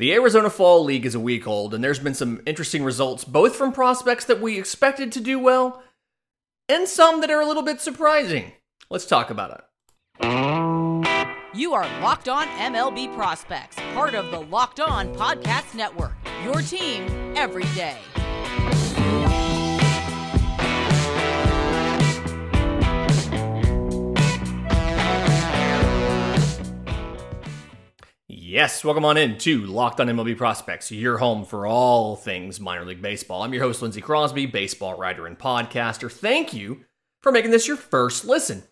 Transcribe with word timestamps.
The 0.00 0.14
Arizona 0.14 0.48
Fall 0.48 0.82
League 0.82 1.04
is 1.04 1.14
a 1.14 1.20
week 1.20 1.46
old, 1.46 1.74
and 1.74 1.84
there's 1.84 1.98
been 1.98 2.14
some 2.14 2.40
interesting 2.46 2.82
results, 2.82 3.22
both 3.22 3.54
from 3.54 3.70
prospects 3.70 4.24
that 4.24 4.40
we 4.40 4.58
expected 4.58 5.12
to 5.12 5.20
do 5.20 5.38
well 5.38 5.82
and 6.70 6.88
some 6.88 7.20
that 7.20 7.30
are 7.30 7.42
a 7.42 7.44
little 7.44 7.62
bit 7.62 7.82
surprising. 7.82 8.54
Let's 8.88 9.04
talk 9.04 9.28
about 9.28 9.62
it. 10.22 11.44
You 11.52 11.74
are 11.74 11.84
Locked 12.00 12.30
On 12.30 12.46
MLB 12.46 13.14
Prospects, 13.14 13.76
part 13.92 14.14
of 14.14 14.30
the 14.30 14.40
Locked 14.40 14.80
On 14.80 15.14
Podcast 15.16 15.74
Network. 15.74 16.14
Your 16.44 16.62
team 16.62 17.34
every 17.36 17.64
day. 17.74 17.98
Yes, 28.52 28.82
welcome 28.82 29.04
on 29.04 29.16
in 29.16 29.38
to 29.38 29.64
Locked 29.64 30.00
on 30.00 30.08
MLB 30.08 30.36
Prospects, 30.36 30.90
your 30.90 31.18
home 31.18 31.44
for 31.44 31.68
all 31.68 32.16
things 32.16 32.58
minor 32.58 32.84
league 32.84 33.00
baseball. 33.00 33.44
I'm 33.44 33.52
your 33.54 33.62
host, 33.62 33.80
Lindsey 33.80 34.00
Crosby, 34.00 34.46
baseball 34.46 34.98
writer 34.98 35.28
and 35.28 35.38
podcaster. 35.38 36.10
Thank 36.10 36.52
you 36.52 36.80
for 37.22 37.30
making 37.30 37.52
this 37.52 37.68
your 37.68 37.76
first 37.76 38.24
listen 38.24 38.64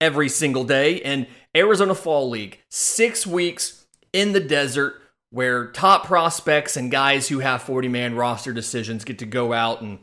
every 0.00 0.28
single 0.28 0.64
day. 0.64 0.96
in 0.96 1.28
Arizona 1.54 1.94
Fall 1.94 2.28
League, 2.28 2.58
six 2.70 3.24
weeks 3.24 3.86
in 4.12 4.32
the 4.32 4.40
desert 4.40 4.94
where 5.30 5.68
top 5.68 6.06
prospects 6.06 6.76
and 6.76 6.90
guys 6.90 7.28
who 7.28 7.38
have 7.38 7.62
40 7.62 7.86
man 7.86 8.16
roster 8.16 8.52
decisions 8.52 9.04
get 9.04 9.20
to 9.20 9.26
go 9.26 9.52
out 9.52 9.80
and 9.80 10.00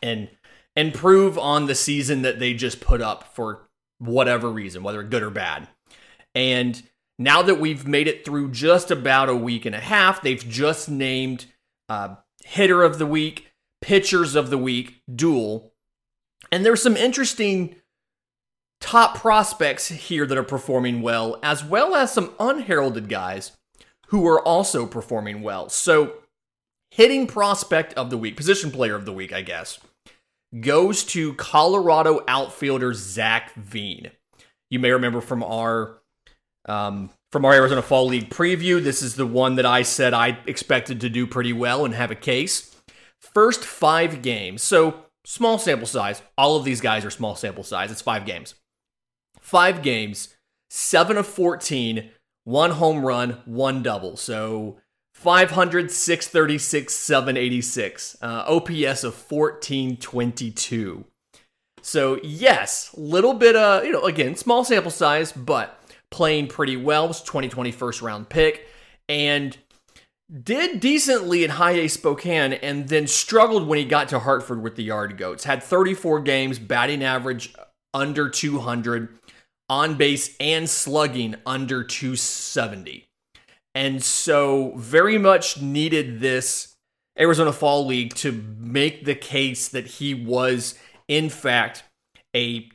and 0.00 0.28
improve 0.76 1.36
on 1.36 1.66
the 1.66 1.74
season 1.74 2.22
that 2.22 2.38
they 2.38 2.54
just 2.54 2.80
put 2.80 3.02
up 3.02 3.34
for 3.34 3.68
whatever 3.98 4.48
reason, 4.48 4.84
whether 4.84 5.02
good 5.02 5.24
or 5.24 5.30
bad. 5.30 5.66
And 6.36 6.80
now 7.22 7.42
that 7.42 7.60
we've 7.60 7.86
made 7.86 8.08
it 8.08 8.24
through 8.24 8.50
just 8.50 8.90
about 8.90 9.28
a 9.28 9.36
week 9.36 9.64
and 9.64 9.74
a 9.74 9.80
half, 9.80 10.22
they've 10.22 10.48
just 10.48 10.88
named 10.88 11.46
uh, 11.88 12.16
hitter 12.44 12.82
of 12.82 12.98
the 12.98 13.06
week, 13.06 13.52
pitchers 13.80 14.34
of 14.34 14.50
the 14.50 14.58
week, 14.58 15.02
dual. 15.12 15.72
And 16.50 16.64
there's 16.64 16.82
some 16.82 16.96
interesting 16.96 17.76
top 18.80 19.16
prospects 19.16 19.88
here 19.88 20.26
that 20.26 20.36
are 20.36 20.42
performing 20.42 21.02
well, 21.02 21.38
as 21.42 21.64
well 21.64 21.94
as 21.94 22.12
some 22.12 22.34
unheralded 22.38 23.08
guys 23.08 23.52
who 24.08 24.26
are 24.26 24.42
also 24.46 24.84
performing 24.84 25.40
well. 25.40 25.68
So, 25.68 26.14
hitting 26.90 27.26
prospect 27.26 27.94
of 27.94 28.10
the 28.10 28.18
week, 28.18 28.36
position 28.36 28.70
player 28.70 28.94
of 28.94 29.06
the 29.06 29.12
week, 29.12 29.32
I 29.32 29.40
guess, 29.40 29.78
goes 30.60 31.04
to 31.04 31.32
Colorado 31.34 32.22
outfielder 32.28 32.92
Zach 32.92 33.54
Veen. 33.54 34.10
You 34.68 34.78
may 34.78 34.90
remember 34.90 35.20
from 35.20 35.42
our 35.42 36.01
um, 36.66 37.10
from 37.30 37.44
our 37.44 37.54
Arizona 37.54 37.82
Fall 37.82 38.06
League 38.06 38.30
preview, 38.30 38.82
this 38.82 39.02
is 39.02 39.16
the 39.16 39.26
one 39.26 39.56
that 39.56 39.66
I 39.66 39.82
said 39.82 40.14
I 40.14 40.38
expected 40.46 41.00
to 41.00 41.08
do 41.08 41.26
pretty 41.26 41.52
well 41.52 41.84
and 41.84 41.94
have 41.94 42.10
a 42.10 42.16
case. 42.16 42.76
First 43.18 43.64
five 43.64 44.22
games, 44.22 44.62
so 44.62 45.06
small 45.24 45.58
sample 45.58 45.86
size. 45.86 46.22
All 46.36 46.56
of 46.56 46.64
these 46.64 46.80
guys 46.80 47.04
are 47.04 47.10
small 47.10 47.36
sample 47.36 47.64
size. 47.64 47.90
It's 47.90 48.02
five 48.02 48.26
games. 48.26 48.54
Five 49.40 49.82
games, 49.82 50.36
seven 50.70 51.16
of 51.16 51.26
14, 51.26 52.10
one 52.44 52.72
home 52.72 53.04
run, 53.04 53.40
one 53.44 53.82
double. 53.82 54.16
So 54.16 54.78
500, 55.14 55.90
636, 55.90 56.92
786. 56.94 58.16
Uh, 58.20 58.44
OPS 58.46 59.04
of 59.04 59.14
1422. 59.30 61.04
So, 61.84 62.20
yes, 62.22 62.94
little 62.96 63.34
bit 63.34 63.56
of, 63.56 63.84
you 63.84 63.92
know, 63.92 64.04
again, 64.04 64.36
small 64.36 64.64
sample 64.64 64.90
size, 64.90 65.32
but 65.32 65.81
playing 66.12 66.46
pretty 66.46 66.76
well. 66.76 67.08
Was 67.08 67.20
2020 67.22 67.72
first 67.72 68.02
round 68.02 68.28
pick 68.28 68.68
and 69.08 69.56
did 70.42 70.80
decently 70.80 71.44
in 71.44 71.50
high 71.50 71.72
A 71.72 71.88
Spokane 71.88 72.54
and 72.54 72.88
then 72.88 73.06
struggled 73.06 73.66
when 73.66 73.78
he 73.78 73.84
got 73.84 74.08
to 74.08 74.20
Hartford 74.20 74.62
with 74.62 74.76
the 74.76 74.84
Yard 74.84 75.18
Goats. 75.18 75.44
Had 75.44 75.62
34 75.62 76.20
games, 76.20 76.58
batting 76.58 77.02
average 77.02 77.54
under 77.92 78.28
200, 78.28 79.08
on 79.68 79.96
base 79.96 80.34
and 80.40 80.68
slugging 80.68 81.34
under 81.44 81.84
270. 81.84 83.04
And 83.74 84.02
so, 84.02 84.74
very 84.76 85.18
much 85.18 85.60
needed 85.60 86.20
this 86.20 86.74
Arizona 87.18 87.52
Fall 87.52 87.86
League 87.86 88.14
to 88.16 88.32
make 88.58 89.04
the 89.04 89.14
case 89.14 89.68
that 89.68 89.86
he 89.86 90.14
was, 90.14 90.78
in 91.08 91.30
fact, 91.30 91.84
a 92.34 92.68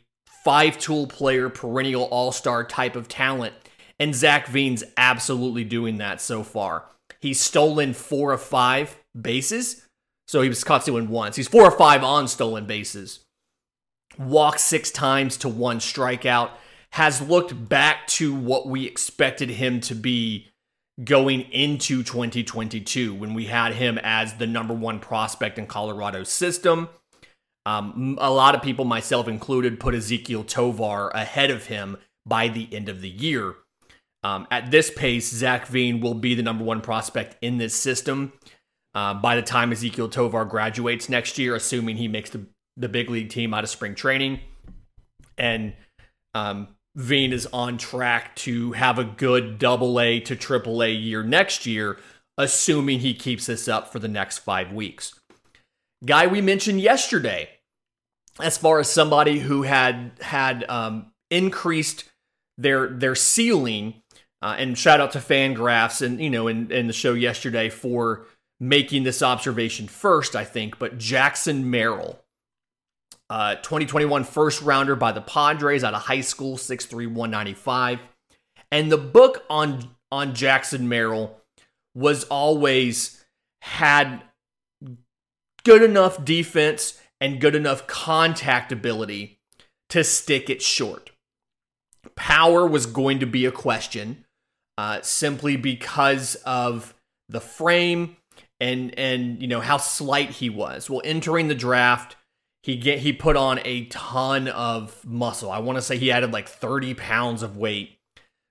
five 0.47 0.77
tool 0.77 1.07
player, 1.07 1.49
perennial 1.49 2.03
all 2.03 2.31
star 2.31 2.63
type 2.63 2.95
of 2.95 3.09
talent. 3.09 3.53
And 3.99 4.15
Zach 4.15 4.47
Veen's 4.47 4.81
absolutely 4.95 5.65
doing 5.65 5.97
that 5.97 6.21
so 6.21 6.41
far. 6.41 6.85
He's 7.19 7.41
stolen 7.41 7.93
four 7.93 8.31
of 8.31 8.41
five 8.41 8.95
bases. 9.19 9.85
So 10.25 10.41
he 10.41 10.47
was 10.47 10.63
caught 10.63 10.83
stealing 10.83 11.09
once. 11.09 11.35
He's 11.35 11.49
four 11.49 11.63
or 11.63 11.71
five 11.71 12.01
on 12.01 12.29
stolen 12.29 12.65
bases. 12.65 13.25
Walked 14.17 14.61
six 14.61 14.89
times 14.89 15.35
to 15.37 15.49
one 15.49 15.79
strikeout. 15.79 16.51
Has 16.91 17.19
looked 17.19 17.67
back 17.67 18.07
to 18.07 18.33
what 18.33 18.69
we 18.69 18.85
expected 18.85 19.49
him 19.49 19.81
to 19.81 19.95
be 19.95 20.47
going 21.03 21.41
into 21.51 22.03
2022 22.03 23.13
when 23.13 23.33
we 23.33 23.47
had 23.47 23.73
him 23.73 23.99
as 24.01 24.35
the 24.35 24.47
number 24.47 24.73
one 24.73 25.01
prospect 25.01 25.59
in 25.59 25.67
Colorado's 25.67 26.29
system. 26.29 26.87
Um, 27.67 28.17
a 28.21 28.31
lot 28.31 28.55
of 28.55 28.61
people, 28.61 28.85
myself 28.85 29.27
included, 29.27 29.77
put 29.77 29.93
Ezequiel 29.93 30.47
Tovar 30.47 31.09
ahead 31.09 31.51
of 31.51 31.65
him 31.65 31.97
by 32.25 32.47
the 32.47 32.73
end 32.73 32.87
of 32.87 33.01
the 33.01 33.09
year. 33.09 33.55
Um, 34.23 34.47
at 34.49 34.71
this 34.71 34.89
pace, 34.89 35.29
Zach 35.29 35.67
Veen 35.67 35.99
will 35.99 36.13
be 36.13 36.33
the 36.33 36.43
number 36.43 36.63
one 36.63 36.79
prospect 36.79 37.35
in 37.41 37.57
this 37.57 37.75
system 37.75 38.31
uh, 38.95 39.15
by 39.15 39.35
the 39.35 39.41
time 39.41 39.71
Ezequiel 39.71 40.09
Tovar 40.09 40.45
graduates 40.45 41.09
next 41.09 41.37
year, 41.37 41.55
assuming 41.55 41.97
he 41.97 42.07
makes 42.07 42.29
the, 42.29 42.45
the 42.77 42.87
big 42.87 43.09
league 43.09 43.29
team 43.29 43.53
out 43.53 43.65
of 43.65 43.69
spring 43.69 43.95
training. 43.95 44.39
And 45.37 45.73
um, 46.33 46.69
Veen 46.95 47.33
is 47.33 47.47
on 47.47 47.77
track 47.77 48.33
to 48.37 48.71
have 48.71 48.97
a 48.97 49.03
good 49.03 49.59
double 49.59 49.99
A 49.99 50.21
to 50.21 50.37
triple 50.37 50.81
A 50.81 50.89
year 50.89 51.21
next 51.21 51.65
year, 51.65 51.97
assuming 52.37 53.01
he 53.01 53.13
keeps 53.13 53.47
this 53.47 53.67
up 53.67 53.91
for 53.91 53.99
the 53.99 54.07
next 54.07 54.37
five 54.37 54.71
weeks. 54.71 55.19
Guy 56.05 56.27
we 56.27 56.39
mentioned 56.39 56.79
yesterday, 56.79 57.49
as 58.39 58.57
far 58.57 58.79
as 58.79 58.89
somebody 58.91 59.39
who 59.39 59.63
had 59.63 60.11
had 60.21 60.65
um, 60.69 61.11
increased 61.29 62.05
their 62.57 62.87
their 62.87 63.15
ceiling. 63.15 64.01
Uh, 64.41 64.55
and 64.59 64.77
shout 64.77 65.01
out 65.01 65.11
to 65.11 65.19
Fangraphs 65.19 66.01
and 66.05 66.19
you 66.21 66.29
know 66.29 66.47
in, 66.47 66.71
in 66.71 66.87
the 66.87 66.93
show 66.93 67.13
yesterday 67.13 67.69
for 67.69 68.25
making 68.59 69.03
this 69.03 69.21
observation 69.21 69.87
first, 69.87 70.35
I 70.35 70.43
think. 70.43 70.79
But 70.79 70.97
Jackson 70.97 71.69
Merrill, 71.69 72.19
uh, 73.29 73.55
2021 73.55 74.23
first 74.23 74.61
rounder 74.61 74.95
by 74.95 75.11
the 75.11 75.21
Padres 75.21 75.83
out 75.83 75.93
of 75.93 76.03
high 76.03 76.21
school, 76.21 76.57
6'3", 76.57 76.91
195. 77.07 77.99
And 78.71 78.91
the 78.91 78.97
book 78.97 79.43
on 79.49 79.89
on 80.11 80.35
Jackson 80.35 80.87
Merrill 80.87 81.35
was 81.95 82.23
always 82.25 83.25
had 83.61 84.21
good 85.63 85.81
enough 85.81 86.23
defense 86.23 86.99
and 87.19 87.41
good 87.41 87.55
enough 87.55 87.87
contact 87.87 88.71
ability 88.71 89.39
to 89.89 90.03
stick 90.03 90.49
it 90.49 90.61
short. 90.61 91.11
Power 92.15 92.65
was 92.65 92.85
going 92.85 93.19
to 93.19 93.25
be 93.25 93.45
a 93.45 93.51
question 93.51 94.25
uh, 94.77 95.01
simply 95.01 95.57
because 95.57 96.35
of 96.45 96.93
the 97.29 97.41
frame 97.41 98.17
and 98.59 98.97
and 98.97 99.41
you 99.41 99.47
know 99.47 99.59
how 99.59 99.77
slight 99.77 100.31
he 100.31 100.49
was. 100.49 100.89
Well, 100.89 101.01
entering 101.03 101.47
the 101.47 101.55
draft, 101.55 102.15
he 102.63 102.75
get 102.75 102.99
he 102.99 103.13
put 103.13 103.35
on 103.35 103.59
a 103.65 103.85
ton 103.85 104.47
of 104.47 105.05
muscle. 105.05 105.51
I 105.51 105.59
want 105.59 105.77
to 105.77 105.81
say 105.81 105.97
he 105.97 106.11
added 106.11 106.31
like 106.31 106.47
30 106.47 106.93
pounds 106.95 107.43
of 107.43 107.57
weight 107.57 107.99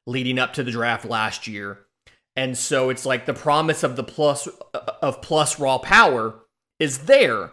leading 0.07 0.39
up 0.39 0.53
to 0.55 0.63
the 0.63 0.71
draft 0.71 1.05
last 1.05 1.47
year. 1.47 1.81
And 2.37 2.57
so 2.57 2.91
it's 2.91 3.07
like 3.07 3.27
the 3.27 3.35
promise 3.35 3.83
of 3.83 3.97
the 3.97 4.05
plus 4.05 4.49
of 5.03 5.23
plus 5.23 5.59
raw 5.59 5.79
power 5.79 6.41
is 6.79 7.07
there 7.07 7.53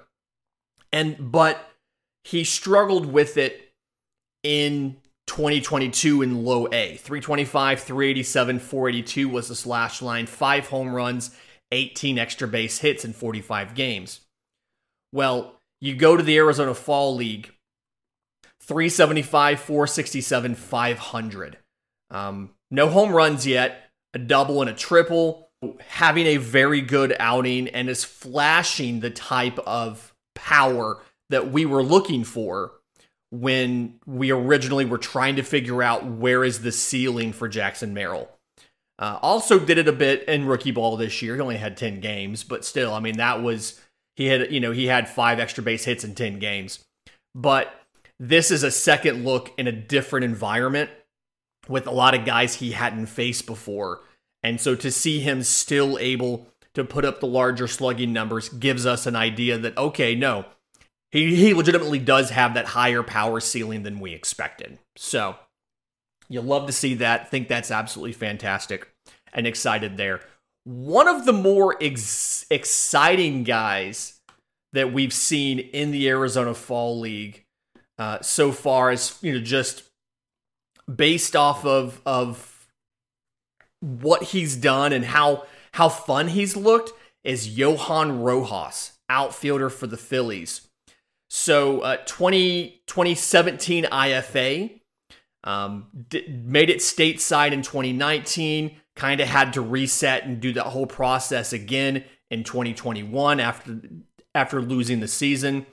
and 0.93 1.17
but 1.31 1.71
he 2.23 2.45
struggled 2.45 3.05
with 3.07 3.35
it 3.35 3.73
in 4.43 4.95
2022 5.27 6.21
in 6.21 6.45
low 6.45 6.67
A. 6.67 6.95
325, 6.97 7.81
387, 7.81 8.59
482 8.59 9.27
was 9.27 9.47
the 9.49 9.55
slash 9.55 10.01
line, 10.01 10.27
five 10.27 10.67
home 10.67 10.93
runs, 10.93 11.35
18 11.71 12.17
extra 12.17 12.47
base 12.47 12.79
hits 12.79 13.03
in 13.03 13.11
45 13.13 13.73
games. 13.73 14.21
Well, 15.11 15.59
you 15.81 15.95
go 15.95 16.15
to 16.15 16.23
the 16.23 16.37
Arizona 16.37 16.73
Fall 16.73 17.15
League, 17.15 17.51
375, 18.61 19.59
467, 19.59 20.55
500. 20.55 21.57
Um, 22.11 22.51
no 22.71 22.89
home 22.89 23.11
runs 23.11 23.45
yet, 23.45 23.89
a 24.13 24.19
double 24.19 24.61
and 24.61 24.69
a 24.69 24.73
triple, 24.73 25.49
having 25.79 26.27
a 26.27 26.37
very 26.37 26.81
good 26.81 27.15
outing 27.19 27.67
and 27.69 27.89
is 27.89 28.03
flashing 28.03 28.99
the 28.99 29.09
type 29.09 29.57
of 29.59 30.12
power 30.43 30.99
that 31.29 31.51
we 31.51 31.65
were 31.65 31.81
looking 31.81 32.23
for 32.23 32.73
when 33.31 33.99
we 34.05 34.29
originally 34.29 34.85
were 34.85 34.97
trying 34.97 35.37
to 35.37 35.41
figure 35.41 35.81
out 35.81 36.05
where 36.05 36.43
is 36.43 36.61
the 36.61 36.71
ceiling 36.71 37.31
for 37.31 37.47
Jackson 37.47 37.93
Merrill. 37.93 38.29
Uh, 38.99 39.17
also 39.21 39.57
did 39.57 39.77
it 39.77 39.87
a 39.87 39.93
bit 39.93 40.23
in 40.27 40.45
rookie 40.45 40.71
ball 40.71 40.97
this 40.97 41.21
year. 41.21 41.35
He 41.35 41.41
only 41.41 41.57
had 41.57 41.77
10 41.77 41.99
games, 41.99 42.43
but 42.43 42.63
still, 42.63 42.93
I 42.93 42.99
mean, 42.99 43.17
that 43.17 43.41
was 43.41 43.79
he 44.15 44.27
had 44.27 44.51
you 44.51 44.59
know 44.59 44.71
he 44.71 44.85
had 44.85 45.09
five 45.09 45.39
extra 45.39 45.63
base 45.63 45.85
hits 45.85 46.03
in 46.03 46.13
10 46.13 46.37
games. 46.39 46.83
But 47.33 47.73
this 48.19 48.51
is 48.51 48.61
a 48.61 48.69
second 48.69 49.25
look 49.25 49.51
in 49.57 49.65
a 49.65 49.71
different 49.71 50.25
environment 50.25 50.91
with 51.67 51.87
a 51.87 51.91
lot 51.91 52.13
of 52.13 52.25
guys 52.25 52.55
he 52.55 52.71
hadn't 52.71 53.07
faced 53.07 53.47
before. 53.47 54.01
And 54.43 54.59
so 54.59 54.75
to 54.75 54.91
see 54.91 55.21
him 55.21 55.41
still 55.41 55.97
able 55.97 56.47
to 56.73 56.83
put 56.83 57.05
up 57.05 57.19
the 57.19 57.27
larger 57.27 57.67
slugging 57.67 58.13
numbers 58.13 58.49
gives 58.49 58.85
us 58.85 59.05
an 59.05 59.15
idea 59.15 59.57
that 59.57 59.77
okay, 59.77 60.15
no, 60.15 60.45
he 61.11 61.35
he 61.35 61.53
legitimately 61.53 61.99
does 61.99 62.31
have 62.31 62.53
that 62.53 62.67
higher 62.67 63.03
power 63.03 63.39
ceiling 63.39 63.83
than 63.83 63.99
we 63.99 64.13
expected. 64.13 64.79
So 64.95 65.35
you 66.29 66.41
love 66.41 66.67
to 66.67 66.73
see 66.73 66.95
that. 66.95 67.29
Think 67.29 67.47
that's 67.47 67.71
absolutely 67.71 68.13
fantastic 68.13 68.87
and 69.33 69.45
excited 69.45 69.97
there. 69.97 70.21
One 70.63 71.07
of 71.07 71.25
the 71.25 71.33
more 71.33 71.75
ex- 71.81 72.45
exciting 72.49 73.43
guys 73.43 74.21
that 74.71 74.93
we've 74.93 75.13
seen 75.13 75.59
in 75.59 75.91
the 75.91 76.07
Arizona 76.09 76.53
Fall 76.53 76.99
League 76.99 77.43
uh, 77.97 78.21
so 78.21 78.51
far 78.51 78.91
is 78.91 79.17
you 79.21 79.33
know 79.33 79.39
just 79.39 79.83
based 80.93 81.35
off 81.35 81.65
of 81.65 82.01
of 82.05 82.67
what 83.79 84.23
he's 84.23 84.55
done 84.55 84.93
and 84.93 85.05
how 85.05 85.45
how 85.73 85.89
fun 85.89 86.29
he's 86.29 86.55
looked 86.55 86.91
is 87.23 87.57
Johan 87.57 88.21
Rojas, 88.21 88.93
outfielder 89.09 89.69
for 89.69 89.87
the 89.87 89.97
Phillies. 89.97 90.67
So 91.29 91.81
uh, 91.81 91.97
20, 92.05 92.83
2017 92.85 93.85
IFA, 93.85 94.79
um, 95.43 95.87
made 96.29 96.69
it 96.69 96.77
stateside 96.77 97.51
in 97.51 97.61
2019. 97.63 98.77
Kind 98.95 99.19
of 99.19 99.27
had 99.27 99.53
to 99.53 99.61
reset 99.61 100.25
and 100.25 100.39
do 100.39 100.53
that 100.53 100.67
whole 100.67 100.85
process 100.85 101.51
again 101.51 102.03
in 102.29 102.43
2021 102.43 103.39
after 103.39 103.81
after 104.35 104.61
losing 104.61 104.99
the 104.99 105.07
season. 105.07 105.65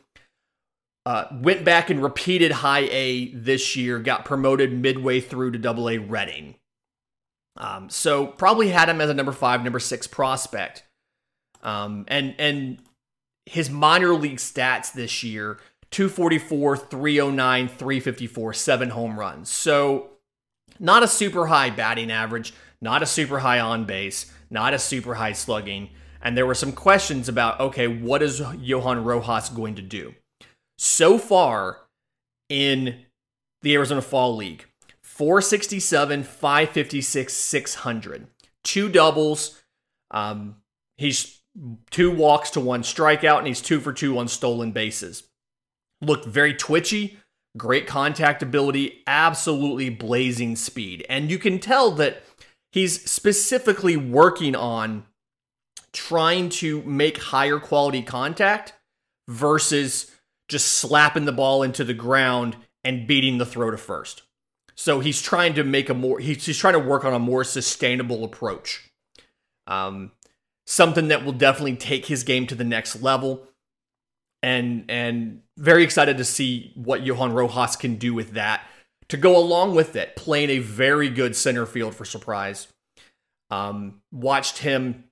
Uh, 1.06 1.24
went 1.30 1.64
back 1.64 1.90
and 1.90 2.02
repeated 2.02 2.52
high 2.52 2.88
A 2.90 3.28
this 3.34 3.76
year. 3.76 3.98
Got 3.98 4.24
promoted 4.24 4.72
midway 4.72 5.20
through 5.20 5.52
to 5.52 5.58
Double 5.58 5.88
A 5.88 5.98
Reading. 5.98 6.54
Um, 7.56 7.90
so 7.90 8.26
probably 8.26 8.68
had 8.68 8.88
him 8.88 9.00
as 9.00 9.10
a 9.10 9.14
number 9.14 9.32
five, 9.32 9.62
number 9.62 9.80
six 9.80 10.06
prospect. 10.06 10.84
Um, 11.62 12.04
and 12.08 12.34
and 12.38 12.78
his 13.46 13.68
minor 13.68 14.14
league 14.14 14.38
stats 14.38 14.92
this 14.92 15.22
year 15.22 15.58
244, 15.90 16.76
309, 16.76 17.68
354, 17.68 18.52
seven 18.54 18.90
home 18.90 19.18
runs. 19.18 19.50
So, 19.50 20.10
not 20.78 21.02
a 21.02 21.08
super 21.08 21.46
high 21.46 21.70
batting 21.70 22.10
average, 22.10 22.54
not 22.80 23.02
a 23.02 23.06
super 23.06 23.40
high 23.40 23.58
on 23.58 23.84
base, 23.84 24.32
not 24.50 24.72
a 24.72 24.78
super 24.78 25.14
high 25.14 25.32
slugging. 25.32 25.90
And 26.22 26.36
there 26.36 26.46
were 26.46 26.54
some 26.54 26.72
questions 26.72 27.28
about 27.28 27.60
okay, 27.60 27.88
what 27.88 28.22
is 28.22 28.42
Johan 28.58 29.02
Rojas 29.04 29.48
going 29.48 29.74
to 29.76 29.82
do? 29.82 30.14
So 30.78 31.18
far 31.18 31.78
in 32.48 33.04
the 33.62 33.74
Arizona 33.74 34.02
Fall 34.02 34.36
League, 34.36 34.66
467, 35.20 36.24
556, 36.24 37.32
600. 37.32 38.26
Two 38.64 38.88
doubles. 38.88 39.62
Um, 40.10 40.56
he's 40.96 41.40
two 41.90 42.10
walks 42.10 42.50
to 42.50 42.60
one 42.60 42.82
strikeout, 42.82 43.38
and 43.38 43.46
he's 43.46 43.60
two 43.60 43.80
for 43.80 43.92
two 43.92 44.18
on 44.18 44.28
stolen 44.28 44.72
bases 44.72 45.24
looked 46.00 46.24
very 46.24 46.54
twitchy, 46.54 47.18
great 47.56 47.86
contact 47.86 48.42
ability, 48.42 49.02
absolutely 49.06 49.90
blazing 49.90 50.56
speed. 50.56 51.04
And 51.08 51.30
you 51.30 51.38
can 51.38 51.58
tell 51.58 51.90
that 51.92 52.22
he's 52.72 53.10
specifically 53.10 53.96
working 53.96 54.54
on 54.54 55.04
trying 55.92 56.48
to 56.48 56.82
make 56.82 57.18
higher 57.18 57.58
quality 57.58 58.02
contact 58.02 58.74
versus 59.28 60.10
just 60.48 60.66
slapping 60.66 61.24
the 61.24 61.32
ball 61.32 61.62
into 61.62 61.84
the 61.84 61.94
ground 61.94 62.56
and 62.82 63.06
beating 63.06 63.38
the 63.38 63.46
throw 63.46 63.70
to 63.70 63.76
first. 63.76 64.22
So 64.80 65.00
he's 65.00 65.20
trying 65.20 65.52
to 65.56 65.62
make 65.62 65.90
a 65.90 65.94
more 65.94 66.20
he's, 66.20 66.46
he's 66.46 66.56
trying 66.56 66.72
to 66.72 66.80
work 66.80 67.04
on 67.04 67.12
a 67.12 67.18
more 67.18 67.44
sustainable 67.44 68.24
approach. 68.24 68.90
Um, 69.66 70.12
something 70.66 71.08
that 71.08 71.22
will 71.22 71.34
definitely 71.34 71.76
take 71.76 72.06
his 72.06 72.22
game 72.22 72.46
to 72.46 72.54
the 72.54 72.64
next 72.64 73.02
level 73.02 73.46
and 74.42 74.86
and 74.88 75.42
very 75.58 75.84
excited 75.84 76.16
to 76.16 76.24
see 76.24 76.72
what 76.76 77.02
Johan 77.02 77.34
Rojas 77.34 77.76
can 77.76 77.96
do 77.96 78.14
with 78.14 78.32
that. 78.32 78.66
To 79.08 79.18
go 79.18 79.36
along 79.36 79.74
with 79.74 79.96
it, 79.96 80.16
playing 80.16 80.48
a 80.48 80.60
very 80.60 81.10
good 81.10 81.36
center 81.36 81.66
field 81.66 81.94
for 81.94 82.06
surprise. 82.06 82.68
Um, 83.50 84.00
watched 84.10 84.58
him 84.58 85.04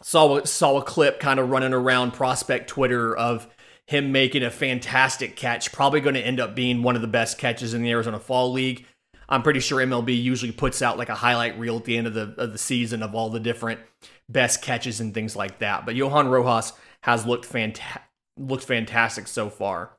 saw 0.00 0.42
saw 0.44 0.78
a 0.78 0.82
clip 0.82 1.20
kind 1.20 1.38
of 1.38 1.50
running 1.50 1.74
around 1.74 2.12
prospect 2.12 2.68
Twitter 2.68 3.14
of 3.14 3.46
him 3.86 4.12
making 4.12 4.42
a 4.42 4.50
fantastic 4.50 5.36
catch, 5.36 5.72
probably 5.72 6.00
going 6.00 6.14
to 6.14 6.26
end 6.26 6.40
up 6.40 6.54
being 6.54 6.82
one 6.82 6.96
of 6.96 7.02
the 7.02 7.08
best 7.08 7.38
catches 7.38 7.74
in 7.74 7.82
the 7.82 7.90
Arizona 7.90 8.18
Fall 8.18 8.52
League. 8.52 8.84
I'm 9.28 9.42
pretty 9.42 9.60
sure 9.60 9.84
MLB 9.84 10.20
usually 10.20 10.52
puts 10.52 10.82
out 10.82 10.98
like 10.98 11.08
a 11.08 11.14
highlight 11.14 11.58
reel 11.58 11.76
at 11.76 11.84
the 11.84 11.96
end 11.96 12.06
of 12.06 12.14
the 12.14 12.34
of 12.38 12.52
the 12.52 12.58
season 12.58 13.02
of 13.02 13.14
all 13.14 13.30
the 13.30 13.40
different 13.40 13.80
best 14.28 14.62
catches 14.62 15.00
and 15.00 15.12
things 15.12 15.34
like 15.34 15.58
that. 15.58 15.84
But 15.84 15.96
Johan 15.96 16.28
Rojas 16.28 16.72
has 17.02 17.26
looked 17.26 17.44
fantastic 17.44 18.02
looks 18.38 18.64
fantastic 18.64 19.26
so 19.26 19.48
far. 19.48 19.96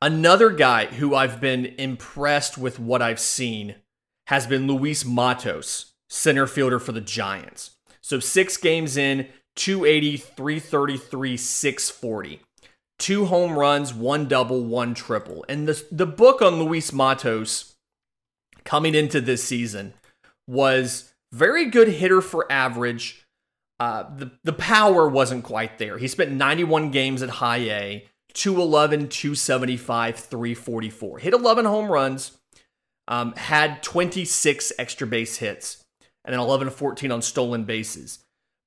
Another 0.00 0.50
guy 0.50 0.86
who 0.86 1.14
I've 1.14 1.40
been 1.40 1.66
impressed 1.78 2.58
with 2.58 2.78
what 2.78 3.00
I've 3.00 3.20
seen 3.20 3.76
has 4.26 4.46
been 4.46 4.66
Luis 4.66 5.04
Matos, 5.04 5.92
center 6.08 6.46
fielder 6.46 6.78
for 6.78 6.92
the 6.92 7.00
Giants. 7.00 7.76
So 8.00 8.18
six 8.18 8.56
games 8.56 8.96
in, 8.96 9.28
280, 9.56 10.16
333, 10.16 11.36
640. 11.36 12.40
Two 12.98 13.26
home 13.26 13.58
runs, 13.58 13.92
one 13.92 14.28
double, 14.28 14.62
one 14.64 14.94
triple. 14.94 15.44
And 15.48 15.66
the, 15.66 15.84
the 15.90 16.06
book 16.06 16.40
on 16.40 16.62
Luis 16.62 16.92
Matos 16.92 17.74
coming 18.64 18.94
into 18.94 19.20
this 19.20 19.42
season 19.42 19.94
was 20.46 21.12
very 21.32 21.66
good 21.66 21.88
hitter 21.88 22.20
for 22.20 22.50
average, 22.50 23.26
uh, 23.80 24.04
the, 24.16 24.30
the 24.44 24.52
power 24.52 25.08
wasn't 25.08 25.42
quite 25.42 25.78
there. 25.78 25.98
He 25.98 26.06
spent 26.06 26.30
91 26.30 26.90
games 26.90 27.22
at 27.22 27.30
high 27.30 27.56
A, 27.56 28.06
211, 28.34 29.08
275, 29.08 30.16
344. 30.16 31.18
Hit 31.18 31.34
11 31.34 31.64
home 31.64 31.90
runs, 31.90 32.38
um, 33.08 33.32
had 33.34 33.82
26 33.82 34.72
extra 34.78 35.06
base 35.06 35.38
hits, 35.38 35.84
and 36.24 36.32
then 36.32 36.40
11 36.40 36.66
to 36.66 36.70
14 36.70 37.10
on 37.10 37.22
stolen 37.22 37.64
bases. 37.64 38.20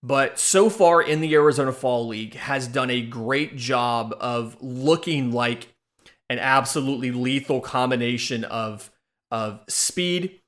But 0.06 0.38
so 0.38 0.70
far 0.70 1.02
in 1.02 1.20
the 1.20 1.34
Arizona 1.34 1.72
Fall 1.72 2.06
League, 2.06 2.36
has 2.36 2.68
done 2.68 2.92
a 2.92 3.02
great 3.02 3.56
job 3.58 4.16
of 4.20 4.56
looking 4.62 5.32
like 5.32 5.74
an 6.30 6.38
absolutely 6.38 7.10
lethal 7.10 7.60
combination 7.60 8.44
of 8.44 8.92
of 9.32 9.62
speed, 9.68 10.42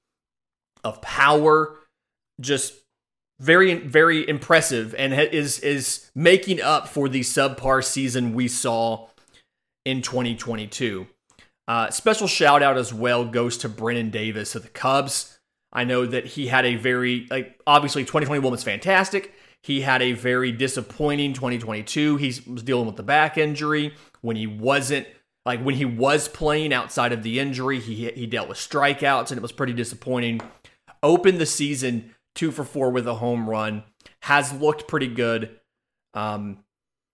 of 0.83 1.01
power, 1.01 1.75
just 2.39 2.75
very 3.39 3.73
very 3.73 4.29
impressive 4.29 4.93
and 4.93 5.11
is 5.15 5.59
is 5.61 6.11
making 6.13 6.61
up 6.61 6.87
for 6.87 7.09
the 7.09 7.21
subpar 7.21 7.83
season 7.83 8.35
we 8.35 8.47
saw 8.47 9.07
in 9.85 10.03
2022. 10.03 11.07
Uh, 11.67 11.89
special 11.89 12.27
shout 12.27 12.61
out 12.61 12.77
as 12.77 12.93
well 12.93 13.25
goes 13.25 13.57
to 13.57 13.67
Brennen 13.67 14.11
Davis 14.11 14.53
of 14.53 14.61
the 14.61 14.69
Cubs. 14.69 15.39
I 15.73 15.83
know 15.83 16.05
that 16.05 16.27
he 16.27 16.45
had 16.45 16.63
a 16.63 16.75
very 16.75 17.25
like 17.31 17.59
obviously 17.65 18.03
2021 18.03 18.51
was 18.51 18.63
fantastic. 18.63 19.33
He 19.63 19.81
had 19.81 20.01
a 20.01 20.13
very 20.13 20.51
disappointing 20.51 21.33
2022. 21.33 22.17
He 22.17 22.27
was 22.49 22.63
dealing 22.63 22.85
with 22.85 22.95
the 22.95 23.03
back 23.03 23.37
injury 23.37 23.93
when 24.21 24.35
he 24.35 24.47
wasn't 24.47 25.07
like 25.45 25.61
when 25.61 25.75
he 25.75 25.85
was 25.85 26.27
playing 26.27 26.73
outside 26.73 27.11
of 27.11 27.23
the 27.23 27.39
injury. 27.39 27.79
He 27.79 28.09
he 28.11 28.27
dealt 28.27 28.49
with 28.49 28.57
strikeouts 28.57 29.31
and 29.31 29.37
it 29.37 29.41
was 29.41 29.51
pretty 29.51 29.73
disappointing. 29.73 30.41
Opened 31.03 31.39
the 31.39 31.45
season 31.45 32.15
two 32.35 32.51
for 32.51 32.63
four 32.63 32.91
with 32.91 33.07
a 33.07 33.15
home 33.15 33.49
run. 33.49 33.83
Has 34.21 34.53
looked 34.53 34.87
pretty 34.87 35.07
good. 35.07 35.59
Um, 36.13 36.59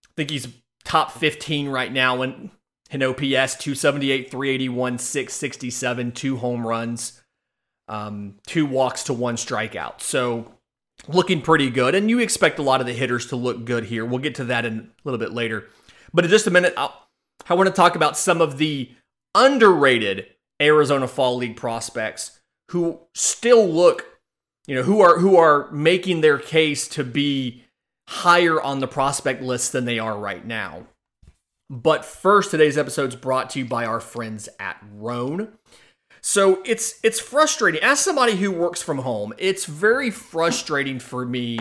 I 0.05 0.11
think 0.15 0.29
he's 0.29 0.47
top 0.83 1.11
15 1.11 1.69
right 1.69 1.91
now 1.91 2.21
in, 2.21 2.51
in 2.91 3.01
OPS 3.01 3.55
278, 3.55 4.29
381, 4.29 4.99
667, 4.99 6.11
two 6.11 6.37
home 6.37 6.67
runs, 6.67 7.21
um, 7.87 8.35
two 8.45 8.65
walks 8.65 9.03
to 9.05 9.13
one 9.13 9.35
strikeout. 9.35 10.01
So 10.01 10.53
looking 11.07 11.41
pretty 11.41 11.69
good. 11.69 11.95
And 11.95 12.09
you 12.09 12.19
expect 12.19 12.59
a 12.59 12.63
lot 12.63 12.81
of 12.81 12.87
the 12.87 12.93
hitters 12.93 13.27
to 13.27 13.35
look 13.35 13.65
good 13.65 13.85
here. 13.85 14.05
We'll 14.05 14.19
get 14.19 14.35
to 14.35 14.45
that 14.45 14.65
in 14.65 14.79
a 14.79 14.87
little 15.03 15.19
bit 15.19 15.33
later. 15.33 15.69
But 16.13 16.25
in 16.25 16.31
just 16.31 16.47
a 16.47 16.51
minute, 16.51 16.73
I'll, 16.77 17.07
I 17.49 17.55
want 17.55 17.67
to 17.67 17.73
talk 17.73 17.95
about 17.95 18.17
some 18.17 18.41
of 18.41 18.57
the 18.57 18.91
underrated 19.35 20.27
Arizona 20.61 21.07
Fall 21.07 21.37
League 21.37 21.57
prospects 21.57 22.39
who 22.69 22.99
still 23.13 23.67
look 23.67 24.13
you 24.67 24.75
know, 24.75 24.83
who 24.83 25.01
are 25.01 25.19
who 25.19 25.35
are 25.37 25.69
making 25.71 26.21
their 26.21 26.37
case 26.37 26.87
to 26.89 27.03
be 27.03 27.63
higher 28.07 28.61
on 28.61 28.79
the 28.79 28.87
prospect 28.87 29.41
list 29.41 29.71
than 29.71 29.85
they 29.85 29.99
are 29.99 30.17
right 30.17 30.45
now. 30.45 30.87
But 31.69 32.05
first, 32.05 32.51
today's 32.51 32.77
episode 32.77 33.09
is 33.09 33.15
brought 33.15 33.49
to 33.51 33.59
you 33.59 33.65
by 33.65 33.85
our 33.85 33.99
friends 33.99 34.47
at 34.59 34.81
Rhone. 34.93 35.53
So 36.23 36.61
it's 36.65 36.99
it's 37.03 37.19
frustrating. 37.19 37.83
As 37.83 37.99
somebody 37.99 38.37
who 38.37 38.51
works 38.51 38.81
from 38.81 38.99
home, 38.99 39.33
it's 39.37 39.65
very 39.65 40.09
frustrating 40.09 40.99
for 40.99 41.25
me 41.25 41.59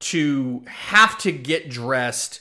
to 0.00 0.64
have 0.66 1.18
to 1.18 1.30
get 1.30 1.68
dressed 1.68 2.40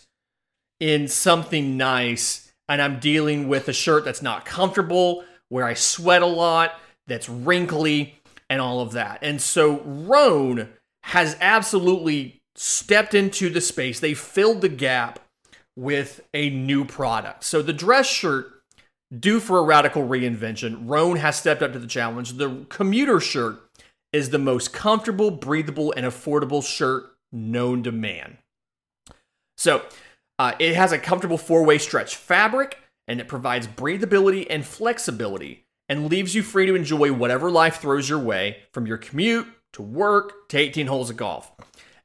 in 0.80 1.10
something 1.10 1.76
nice 1.76 2.50
and 2.70 2.82
I'm 2.82 3.00
dealing 3.00 3.50
with 3.50 3.68
a 3.68 3.74
shirt 3.74 4.06
that's 4.06 4.22
not 4.22 4.46
comfortable, 4.46 5.26
where 5.50 5.66
I 5.66 5.74
sweat 5.74 6.22
a 6.22 6.28
lot, 6.28 6.80
that's 7.08 7.28
wrinkly, 7.28 8.20
and 8.48 8.62
all 8.62 8.80
of 8.80 8.92
that. 8.92 9.20
And 9.24 9.42
so 9.42 9.82
Rhone 9.82 10.70
has 11.04 11.36
absolutely 11.42 12.42
stepped 12.56 13.16
into 13.16 13.50
the 13.50 13.60
space. 13.60 14.00
They 14.00 14.14
filled 14.14 14.62
the 14.62 14.70
gap 14.70 15.20
with 15.76 16.22
a 16.34 16.52
new 16.52 16.86
product. 16.86 17.44
So 17.44 17.64
the 17.64 17.74
dress 17.74 18.08
shirt 18.08 18.59
due 19.18 19.40
for 19.40 19.60
a 19.60 19.64
radical 19.64 20.08
reinvention. 20.08 20.90
Rhone 20.90 21.18
has 21.18 21.38
stepped 21.38 21.62
up 21.62 21.74
to 21.74 21.80
the 21.80 21.88
challenge. 21.88 22.34
The 22.34 22.66
commuter 22.70 23.20
shirt 23.20 23.60
is 24.12 24.30
the 24.30 24.40
most 24.40 24.74
comfortable, 24.74 25.32
breathable, 25.32 25.94
and 25.96 26.06
affordable 26.06 26.64
shirt 26.64 27.12
known 27.32 27.84
to 27.84 27.92
man. 27.92 28.38
So 29.58 29.84
uh, 30.38 30.54
it 30.60 30.76
has 30.76 30.92
a 30.92 30.98
comfortable 30.98 31.38
four 31.38 31.64
way 31.64 31.78
stretch 31.78 32.16
fabric 32.16 32.78
and 33.08 33.20
it 33.20 33.28
provides 33.28 33.68
breathability 33.68 34.48
and 34.50 34.66
flexibility 34.66 35.66
and 35.90 36.10
leaves 36.10 36.36
you 36.36 36.44
free 36.44 36.68
to 36.68 36.76
enjoy 36.76 37.12
whatever 37.12 37.50
life 37.50 37.78
throws 37.78 38.08
your 38.08 38.20
way 38.20 38.58
from 38.72 38.86
your 38.86 38.98
commute 38.98 39.48
to 39.74 39.82
work 39.82 40.48
to 40.50 40.58
18 40.58 40.88
holes 40.88 41.10
of 41.10 41.18
golf. 41.18 41.52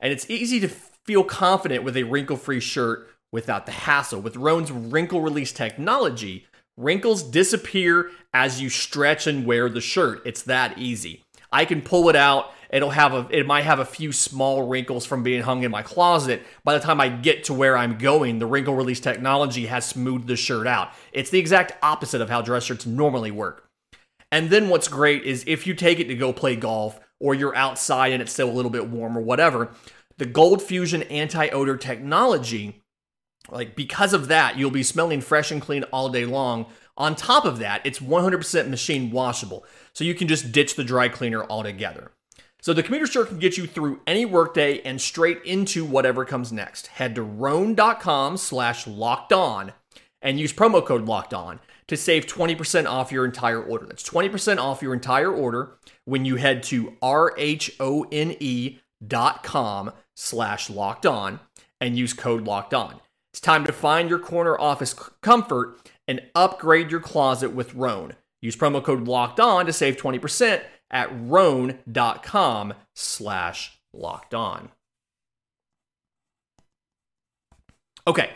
And 0.00 0.12
it's 0.12 0.28
easy 0.28 0.60
to 0.60 0.68
feel 0.68 1.22
confident 1.24 1.84
with 1.84 1.96
a 1.96 2.02
wrinkle 2.04 2.36
free 2.36 2.60
shirt 2.60 3.08
without 3.30 3.66
the 3.66 3.72
hassle. 3.72 4.20
With 4.20 4.36
Rhone's 4.36 4.72
wrinkle 4.72 5.20
release 5.20 5.52
technology, 5.52 6.46
wrinkles 6.76 7.22
disappear 7.22 8.10
as 8.32 8.60
you 8.60 8.68
stretch 8.68 9.26
and 9.26 9.46
wear 9.46 9.68
the 9.68 9.80
shirt. 9.80 10.22
It's 10.24 10.42
that 10.42 10.78
easy. 10.78 11.22
I 11.52 11.64
can 11.64 11.82
pull 11.82 12.08
it 12.08 12.16
out. 12.16 12.52
It'll 12.70 12.90
have 12.90 13.14
a 13.14 13.28
it 13.30 13.46
might 13.46 13.62
have 13.62 13.78
a 13.78 13.84
few 13.84 14.10
small 14.10 14.66
wrinkles 14.66 15.06
from 15.06 15.22
being 15.22 15.42
hung 15.42 15.62
in 15.62 15.70
my 15.70 15.82
closet. 15.82 16.42
By 16.64 16.74
the 16.74 16.84
time 16.84 17.00
I 17.00 17.08
get 17.08 17.44
to 17.44 17.54
where 17.54 17.76
I'm 17.76 17.98
going, 17.98 18.40
the 18.40 18.46
wrinkle 18.46 18.74
release 18.74 18.98
technology 18.98 19.66
has 19.66 19.86
smoothed 19.86 20.26
the 20.26 20.34
shirt 20.34 20.66
out. 20.66 20.90
It's 21.12 21.30
the 21.30 21.38
exact 21.38 21.72
opposite 21.82 22.20
of 22.20 22.30
how 22.30 22.42
dress 22.42 22.64
shirts 22.64 22.86
normally 22.86 23.30
work. 23.30 23.68
And 24.32 24.50
then 24.50 24.68
what's 24.68 24.88
great 24.88 25.22
is 25.22 25.44
if 25.46 25.64
you 25.64 25.74
take 25.74 26.00
it 26.00 26.08
to 26.08 26.16
go 26.16 26.32
play 26.32 26.56
golf 26.56 26.98
or 27.20 27.36
you're 27.36 27.54
outside 27.54 28.12
and 28.12 28.20
it's 28.20 28.32
still 28.32 28.50
a 28.50 28.52
little 28.52 28.70
bit 28.70 28.88
warm 28.88 29.16
or 29.16 29.20
whatever, 29.20 29.70
the 30.18 30.26
Gold 30.26 30.60
Fusion 30.60 31.04
anti-odor 31.04 31.76
technology 31.76 32.82
like 33.50 33.76
because 33.76 34.12
of 34.12 34.28
that, 34.28 34.58
you'll 34.58 34.70
be 34.70 34.82
smelling 34.82 35.20
fresh 35.20 35.50
and 35.50 35.60
clean 35.60 35.84
all 35.84 36.08
day 36.08 36.24
long. 36.24 36.66
On 36.96 37.14
top 37.16 37.44
of 37.44 37.58
that, 37.58 37.84
it's 37.84 37.98
100% 37.98 38.68
machine 38.68 39.10
washable. 39.10 39.64
So 39.92 40.04
you 40.04 40.14
can 40.14 40.28
just 40.28 40.52
ditch 40.52 40.76
the 40.76 40.84
dry 40.84 41.08
cleaner 41.08 41.44
altogether. 41.44 42.12
So 42.60 42.72
the 42.72 42.82
commuter 42.82 43.06
shirt 43.06 43.28
can 43.28 43.38
get 43.38 43.58
you 43.58 43.66
through 43.66 44.00
any 44.06 44.24
workday 44.24 44.80
and 44.82 45.00
straight 45.00 45.42
into 45.44 45.84
whatever 45.84 46.24
comes 46.24 46.50
next. 46.50 46.86
Head 46.86 47.14
to 47.16 47.22
rhone.com 47.22 48.38
slash 48.38 48.86
locked 48.86 49.32
on 49.32 49.72
and 50.22 50.40
use 50.40 50.52
promo 50.52 50.84
code 50.84 51.04
locked 51.04 51.34
on 51.34 51.60
to 51.88 51.96
save 51.96 52.26
20% 52.26 52.86
off 52.86 53.12
your 53.12 53.26
entire 53.26 53.62
order. 53.62 53.84
That's 53.84 54.08
20% 54.08 54.56
off 54.58 54.80
your 54.80 54.94
entire 54.94 55.30
order 55.30 55.76
when 56.06 56.24
you 56.24 56.36
head 56.36 56.62
to 56.64 56.96
R-H-O-N-E 57.02 58.78
dot 59.06 59.42
com 59.42 59.92
slash 60.14 60.70
locked 60.70 61.04
on 61.04 61.40
and 61.80 61.98
use 61.98 62.14
code 62.14 62.44
locked 62.44 62.72
on. 62.72 63.00
It's 63.34 63.40
time 63.40 63.64
to 63.64 63.72
find 63.72 64.08
your 64.08 64.20
corner 64.20 64.56
office 64.60 64.94
comfort 65.20 65.90
and 66.06 66.22
upgrade 66.36 66.92
your 66.92 67.00
closet 67.00 67.48
with 67.50 67.74
Rhone. 67.74 68.12
Use 68.40 68.54
promo 68.54 68.80
code 68.80 69.08
locked 69.08 69.40
on 69.40 69.66
to 69.66 69.72
save 69.72 69.96
20% 69.96 70.62
at 70.92 71.08
rhone.com 71.12 72.74
slash 72.94 73.76
locked 73.92 74.34
on. 74.34 74.68
Okay, 78.06 78.34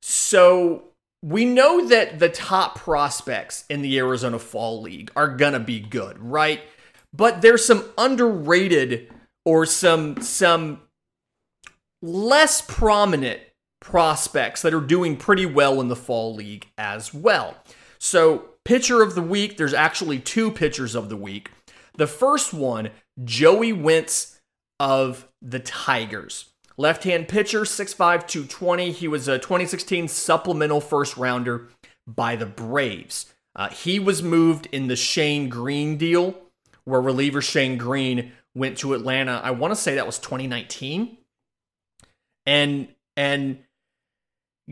so 0.00 0.84
we 1.22 1.44
know 1.44 1.86
that 1.86 2.18
the 2.18 2.30
top 2.30 2.78
prospects 2.78 3.66
in 3.68 3.82
the 3.82 3.98
Arizona 3.98 4.38
Fall 4.38 4.80
League 4.80 5.10
are 5.14 5.28
gonna 5.28 5.60
be 5.60 5.78
good, 5.78 6.18
right? 6.18 6.62
But 7.12 7.42
there's 7.42 7.66
some 7.66 7.84
underrated 7.98 9.12
or 9.44 9.66
some 9.66 10.22
some 10.22 10.80
less 12.00 12.62
prominent 12.62 13.42
prospects 13.80 14.62
that 14.62 14.74
are 14.74 14.80
doing 14.80 15.16
pretty 15.16 15.46
well 15.46 15.80
in 15.80 15.88
the 15.88 15.96
fall 15.96 16.34
league 16.34 16.66
as 16.76 17.14
well. 17.14 17.56
So, 17.98 18.50
pitcher 18.64 19.02
of 19.02 19.14
the 19.14 19.22
week, 19.22 19.56
there's 19.56 19.74
actually 19.74 20.18
two 20.18 20.50
pitchers 20.50 20.94
of 20.94 21.08
the 21.08 21.16
week. 21.16 21.50
The 21.96 22.06
first 22.06 22.54
one, 22.54 22.90
Joey 23.24 23.72
Wentz 23.72 24.40
of 24.78 25.28
the 25.42 25.58
Tigers. 25.58 26.46
Left 26.76 27.02
hand 27.02 27.26
pitcher, 27.26 27.62
6'5, 27.62 27.96
220. 27.96 28.92
He 28.92 29.08
was 29.08 29.26
a 29.26 29.38
2016 29.38 30.06
supplemental 30.06 30.80
first 30.80 31.16
rounder 31.16 31.68
by 32.06 32.36
the 32.36 32.46
Braves. 32.46 33.32
Uh, 33.56 33.68
he 33.68 33.98
was 33.98 34.22
moved 34.22 34.68
in 34.70 34.86
the 34.86 34.94
Shane 34.94 35.48
Greene 35.48 35.96
deal, 35.96 36.38
where 36.84 37.00
reliever 37.00 37.42
Shane 37.42 37.76
Greene 37.76 38.32
went 38.54 38.78
to 38.78 38.94
Atlanta. 38.94 39.40
I 39.42 39.50
want 39.50 39.72
to 39.72 39.76
say 39.76 39.96
that 39.96 40.06
was 40.06 40.18
2019. 40.20 41.18
And 42.46 42.88
and 43.16 43.58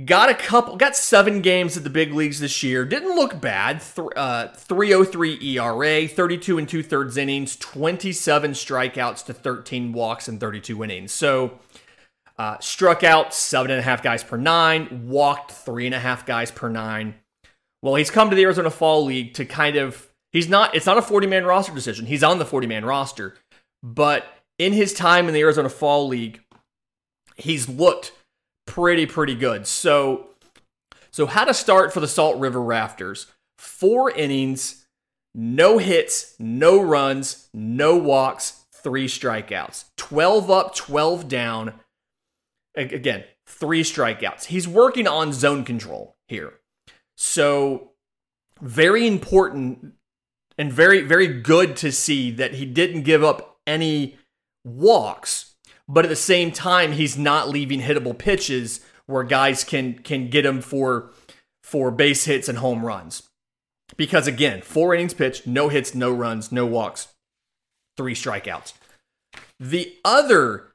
Got 0.05 0.29
a 0.29 0.35
couple, 0.35 0.77
got 0.77 0.95
seven 0.95 1.41
games 1.41 1.75
at 1.79 1.83
the 1.83 1.89
big 1.89 2.13
leagues 2.13 2.39
this 2.39 2.63
year. 2.63 2.85
Didn't 2.85 3.17
look 3.17 3.41
bad. 3.41 3.81
Th- 3.81 4.09
uh, 4.15 4.49
303 4.49 5.57
ERA, 5.57 6.07
32 6.07 6.59
and 6.59 6.69
two 6.69 6.83
thirds 6.83 7.17
innings, 7.17 7.57
27 7.57 8.51
strikeouts 8.51 9.25
to 9.25 9.33
13 9.33 9.95
walks 9.95 10.29
and 10.29 10.39
32 10.39 10.85
innings. 10.85 11.13
So, 11.13 11.59
uh, 12.39 12.59
struck 12.61 13.05
out 13.05 13.33
seven 13.33 13.71
and 13.71 13.81
a 13.81 13.83
half 13.83 14.03
guys 14.03 14.23
per 14.23 14.37
nine, 14.37 15.07
walked 15.09 15.53
three 15.53 15.87
and 15.87 15.95
a 15.95 16.01
half 16.01 16.27
guys 16.27 16.51
per 16.51 16.69
nine. 16.69 17.15
Well, 17.83 17.95
he's 17.95 18.11
come 18.11 18.29
to 18.29 18.37
the 18.37 18.43
Arizona 18.43 18.71
Fall 18.71 19.07
League 19.07 19.33
to 19.35 19.47
kind 19.47 19.77
of, 19.77 20.09
he's 20.31 20.49
not, 20.49 20.75
it's 20.75 20.85
not 20.85 20.99
a 20.99 21.03
40 21.03 21.27
man 21.27 21.47
roster 21.47 21.73
decision. 21.73 22.05
He's 22.05 22.23
on 22.23 22.39
the 22.39 22.45
40 22.45 22.67
man 22.67 22.85
roster. 22.85 23.37
But 23.83 24.27
in 24.59 24.75
his 24.75 24.93
time 24.93 25.27
in 25.29 25.33
the 25.33 25.41
Arizona 25.41 25.71
Fall 25.71 26.07
League, 26.07 26.43
he's 27.37 27.67
looked 27.67 28.13
pretty 28.67 29.07
pretty 29.07 29.35
good. 29.35 29.67
So 29.67 30.29
so 31.11 31.27
how 31.27 31.45
to 31.45 31.55
start 31.55 31.95
for 31.95 32.01
the 32.01 32.09
Salt 32.09 32.39
River 32.39 32.61
Rafters? 32.61 33.27
Four 33.57 34.11
innings, 34.11 34.87
no 35.35 35.79
hits, 35.79 36.35
no 36.39 36.81
runs, 36.81 37.49
no 37.55 37.97
walks, 37.97 38.67
three 38.71 39.09
strikeouts. 39.09 39.87
12 39.97 40.51
up, 40.51 40.75
12 40.75 41.27
down. 41.27 41.73
Again, 42.75 43.25
three 43.47 43.83
strikeouts. 43.83 44.45
He's 44.45 44.69
working 44.69 45.09
on 45.09 45.33
zone 45.33 45.65
control 45.65 46.17
here. 46.29 46.55
So 47.17 47.93
very 48.61 49.07
important 49.07 49.95
and 50.59 50.73
very 50.73 51.03
very 51.03 51.27
good 51.27 51.77
to 51.77 51.93
see 51.93 52.31
that 52.33 52.55
he 52.55 52.65
didn't 52.65 53.03
give 53.03 53.25
up 53.25 53.59
any 53.67 54.19
walks 54.65 55.56
but 55.89 56.05
at 56.05 56.09
the 56.09 56.17
same 56.17 56.51
time, 56.51 56.93
he's 56.93 57.17
not 57.17 57.49
leaving 57.49 57.81
hittable 57.81 58.17
pitches 58.17 58.81
where 59.07 59.23
guys 59.23 59.65
can 59.65 59.95
can 59.95 60.29
get 60.29 60.45
him 60.47 60.61
for 60.61 61.13
for 61.63 61.91
base 61.91 62.25
hits 62.25 62.49
and 62.49 62.59
home 62.59 62.85
runs. 62.85 63.25
Because 63.97 64.27
again, 64.27 64.63
four 64.63 64.95
innings 64.95 65.15
pitched, 65.15 65.47
no 65.47 65.69
hits, 65.69 65.95
no 65.95 66.13
runs, 66.13 66.51
no 66.51 66.67
walks, 66.67 67.09
three 67.97 68.15
strikeouts. 68.15 68.73
The 69.61 69.97
other 70.05 70.73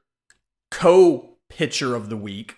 co 0.70 1.36
pitcher 1.50 1.94
of 1.94 2.08
the 2.08 2.16
week, 2.16 2.56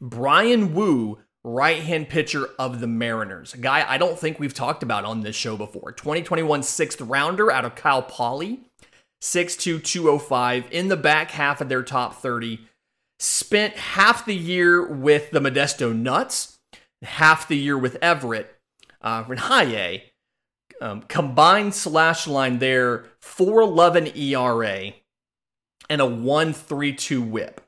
Brian 0.00 0.74
Woo, 0.74 1.18
right 1.44 1.82
hand 1.82 2.08
pitcher 2.08 2.50
of 2.58 2.80
the 2.80 2.86
Mariners. 2.86 3.54
A 3.54 3.58
guy 3.58 3.84
I 3.86 3.98
don't 3.98 4.18
think 4.18 4.38
we've 4.38 4.54
talked 4.54 4.82
about 4.82 5.04
on 5.04 5.20
this 5.20 5.36
show 5.36 5.56
before. 5.56 5.92
2021 5.92 6.62
sixth 6.62 7.00
rounder 7.00 7.50
out 7.50 7.64
of 7.64 7.74
Cal 7.74 8.02
Poly. 8.02 8.60
6'2, 9.22 9.82
205 9.82 10.66
in 10.72 10.88
the 10.88 10.96
back 10.96 11.30
half 11.30 11.60
of 11.60 11.68
their 11.68 11.82
top 11.82 12.20
30. 12.20 12.60
Spent 13.20 13.74
half 13.74 14.26
the 14.26 14.34
year 14.34 14.84
with 14.84 15.30
the 15.30 15.38
Modesto 15.38 15.96
Nuts, 15.96 16.58
half 17.02 17.46
the 17.46 17.56
year 17.56 17.78
with 17.78 17.96
Everett. 18.02 18.58
Uh, 19.00 19.24
Renhaye, 19.24 20.02
um, 20.80 21.02
combined 21.02 21.74
slash 21.74 22.26
line 22.26 22.58
there, 22.58 23.04
411 23.20 24.16
ERA 24.16 24.92
and 25.88 26.00
a 26.00 26.06
132 26.06 27.22
whip. 27.22 27.60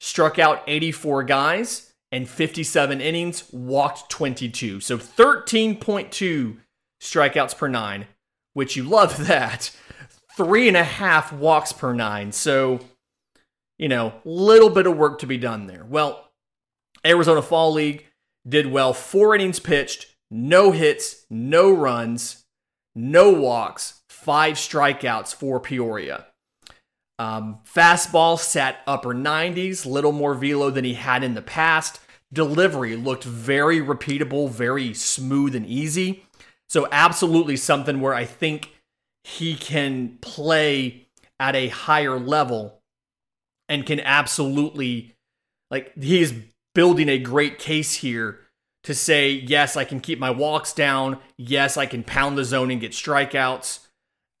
Struck 0.00 0.38
out 0.38 0.62
84 0.66 1.24
guys 1.24 1.94
and 2.12 2.28
57 2.28 3.00
innings, 3.00 3.44
walked 3.52 4.08
22. 4.10 4.80
So 4.80 4.98
13.2 4.98 6.58
strikeouts 7.00 7.56
per 7.56 7.68
nine, 7.68 8.06
which 8.52 8.76
you 8.76 8.84
love 8.84 9.26
that 9.26 9.70
three 10.36 10.68
and 10.68 10.76
a 10.76 10.84
half 10.84 11.32
walks 11.32 11.72
per 11.72 11.92
nine. 11.92 12.30
So, 12.30 12.80
you 13.78 13.88
know, 13.88 14.14
little 14.24 14.70
bit 14.70 14.86
of 14.86 14.96
work 14.96 15.18
to 15.20 15.26
be 15.26 15.38
done 15.38 15.66
there. 15.66 15.84
Well, 15.84 16.30
Arizona 17.04 17.42
Fall 17.42 17.72
League 17.72 18.06
did 18.46 18.66
well. 18.66 18.92
Four 18.92 19.34
innings 19.34 19.58
pitched, 19.58 20.14
no 20.30 20.72
hits, 20.72 21.24
no 21.30 21.72
runs, 21.72 22.44
no 22.94 23.32
walks, 23.32 24.02
five 24.08 24.54
strikeouts 24.54 25.34
for 25.34 25.58
Peoria. 25.58 26.26
Um, 27.18 27.60
fastball 27.64 28.38
sat 28.38 28.80
upper 28.86 29.14
90s, 29.14 29.86
little 29.86 30.12
more 30.12 30.34
velo 30.34 30.70
than 30.70 30.84
he 30.84 30.94
had 30.94 31.24
in 31.24 31.34
the 31.34 31.42
past. 31.42 31.98
Delivery 32.30 32.94
looked 32.94 33.24
very 33.24 33.80
repeatable, 33.80 34.50
very 34.50 34.92
smooth 34.92 35.54
and 35.54 35.64
easy. 35.64 36.24
So, 36.68 36.88
absolutely 36.90 37.56
something 37.56 38.00
where 38.00 38.12
I 38.12 38.24
think 38.24 38.75
he 39.26 39.56
can 39.56 40.18
play 40.20 41.08
at 41.40 41.56
a 41.56 41.66
higher 41.66 42.16
level 42.16 42.80
and 43.68 43.84
can 43.84 43.98
absolutely, 43.98 45.16
like, 45.68 45.92
he 46.00 46.22
is 46.22 46.32
building 46.76 47.08
a 47.08 47.18
great 47.18 47.58
case 47.58 47.94
here 47.94 48.38
to 48.84 48.94
say, 48.94 49.32
yes, 49.32 49.76
I 49.76 49.82
can 49.82 49.98
keep 49.98 50.20
my 50.20 50.30
walks 50.30 50.72
down. 50.72 51.18
Yes, 51.36 51.76
I 51.76 51.86
can 51.86 52.04
pound 52.04 52.38
the 52.38 52.44
zone 52.44 52.70
and 52.70 52.80
get 52.80 52.92
strikeouts. 52.92 53.80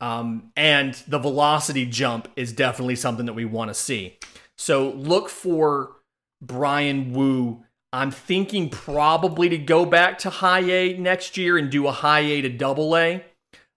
Um, 0.00 0.52
and 0.56 0.94
the 1.08 1.18
velocity 1.18 1.84
jump 1.84 2.28
is 2.36 2.52
definitely 2.52 2.94
something 2.94 3.26
that 3.26 3.32
we 3.32 3.44
want 3.44 3.70
to 3.70 3.74
see. 3.74 4.18
So 4.56 4.90
look 4.90 5.28
for 5.28 5.96
brian 6.40 7.12
Woo. 7.12 7.64
I'm 7.92 8.12
thinking 8.12 8.70
probably 8.70 9.48
to 9.48 9.58
go 9.58 9.84
back 9.84 10.18
to 10.18 10.30
high 10.30 10.60
A 10.60 10.96
next 10.96 11.36
year 11.36 11.58
and 11.58 11.70
do 11.70 11.88
a 11.88 11.92
high 11.92 12.20
A 12.20 12.42
to 12.42 12.48
double 12.48 12.96
A, 12.96 13.24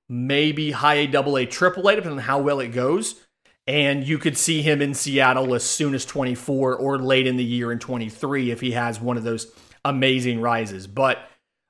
maybe 0.09 0.71
high 0.71 0.95
A, 0.95 1.07
double 1.07 1.37
A, 1.37 1.45
triple 1.45 1.87
A, 1.87 1.95
depending 1.95 2.19
on 2.19 2.25
how 2.25 2.39
well 2.39 2.59
it 2.59 2.69
goes. 2.69 3.23
And 3.67 4.03
you 4.03 4.17
could 4.17 4.35
see 4.35 4.63
him 4.63 4.81
in 4.81 4.95
Seattle 4.95 5.53
as 5.53 5.63
soon 5.63 5.93
as 5.93 6.03
24 6.03 6.75
or 6.75 6.97
late 6.97 7.27
in 7.27 7.37
the 7.37 7.43
year 7.43 7.71
in 7.71 7.77
23 7.77 8.49
if 8.49 8.61
he 8.61 8.71
has 8.71 8.99
one 8.99 9.15
of 9.15 9.23
those 9.23 9.51
amazing 9.85 10.41
rises. 10.41 10.87
But 10.87 11.19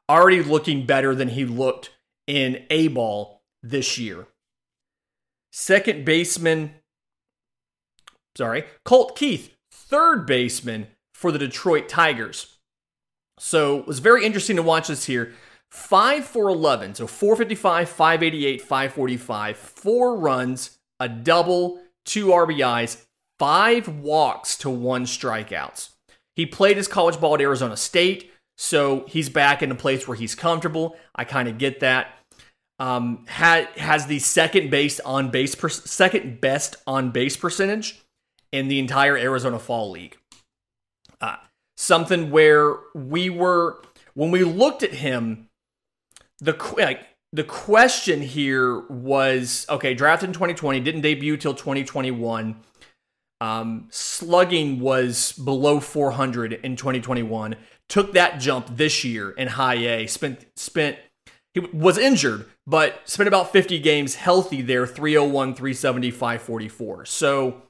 already 0.09 0.41
looking 0.41 0.85
better 0.85 1.13
than 1.13 1.27
he 1.27 1.43
looked 1.43 1.91
in 2.25 2.65
A 2.69 2.87
ball 2.87 3.41
this 3.61 3.97
year. 3.97 4.27
Second 5.51 6.05
baseman, 6.05 6.75
sorry, 8.37 8.63
Colt 8.85 9.17
Keith, 9.17 9.53
third 9.71 10.25
baseman 10.25 10.87
for 11.13 11.31
the 11.31 11.39
Detroit 11.39 11.89
Tigers. 11.89 12.59
So 13.39 13.79
it 13.79 13.87
was 13.87 13.99
very 13.99 14.25
interesting 14.25 14.55
to 14.55 14.63
watch 14.63 14.87
this 14.87 15.05
here. 15.05 15.33
5 15.71 16.25
for 16.25 16.49
11, 16.49 16.95
so 16.95 17.07
455, 17.07 17.89
588, 17.89 18.61
545, 18.61 19.57
four 19.57 20.17
runs, 20.17 20.77
a 20.99 21.07
double, 21.07 21.81
two 22.05 22.27
RBIs, 22.27 23.05
five 23.37 23.87
walks 23.87 24.57
to 24.57 24.69
one 24.69 25.05
strikeouts. 25.05 25.89
He 26.35 26.45
played 26.45 26.77
his 26.77 26.87
college 26.87 27.19
ball 27.19 27.35
at 27.35 27.41
Arizona 27.41 27.77
State, 27.77 28.31
so 28.57 29.05
he's 29.07 29.29
back 29.29 29.61
in 29.61 29.71
a 29.71 29.75
place 29.75 30.07
where 30.07 30.17
he's 30.17 30.35
comfortable. 30.35 30.95
I 31.15 31.23
kind 31.23 31.47
of 31.47 31.57
get 31.57 31.81
that 31.81 32.19
um, 32.79 33.25
had, 33.27 33.67
has 33.77 34.07
the 34.07 34.19
second 34.19 34.71
base 34.71 34.99
on 35.01 35.29
base 35.29 35.53
per, 35.53 35.69
second 35.69 36.41
best 36.41 36.77
on 36.87 37.11
base 37.11 37.35
percentage 37.35 38.01
in 38.51 38.69
the 38.69 38.79
entire 38.79 39.17
Arizona 39.17 39.59
Fall 39.59 39.91
League. 39.91 40.17
Uh, 41.19 41.35
something 41.75 42.31
where 42.31 42.77
we 42.95 43.29
were 43.29 43.81
when 44.13 44.31
we 44.31 44.43
looked 44.43 44.83
at 44.83 44.93
him, 44.93 45.48
the 46.41 46.57
like 46.77 47.05
the 47.31 47.43
question 47.43 48.21
here 48.21 48.79
was 48.87 49.65
okay, 49.69 49.93
drafted 49.93 50.29
in 50.29 50.33
2020, 50.33 50.79
didn't 50.79 51.01
debut 51.01 51.37
till 51.37 51.53
2021. 51.53 52.55
Um, 53.41 53.87
slugging 53.89 54.79
was 54.81 55.31
below 55.33 55.79
400 55.79 56.53
in 56.53 56.75
2021. 56.75 57.55
Took 57.87 58.13
that 58.13 58.39
jump 58.39 58.67
this 58.75 59.03
year 59.03 59.31
in 59.31 59.47
high 59.47 59.75
A. 59.75 60.07
Spent 60.07 60.45
spent 60.55 60.97
he 61.53 61.61
was 61.61 61.97
injured, 61.97 62.45
but 62.67 63.01
spent 63.05 63.27
about 63.27 63.51
50 63.51 63.79
games 63.79 64.15
healthy 64.15 64.61
there 64.61 64.85
301, 64.85 65.55
370, 65.55 66.11
544. 66.11 67.05
So 67.05 67.63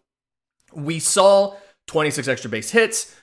we 0.73 0.99
saw 0.99 1.55
26 1.87 2.27
extra 2.27 2.49
base 2.49 2.71
hits. 2.71 3.15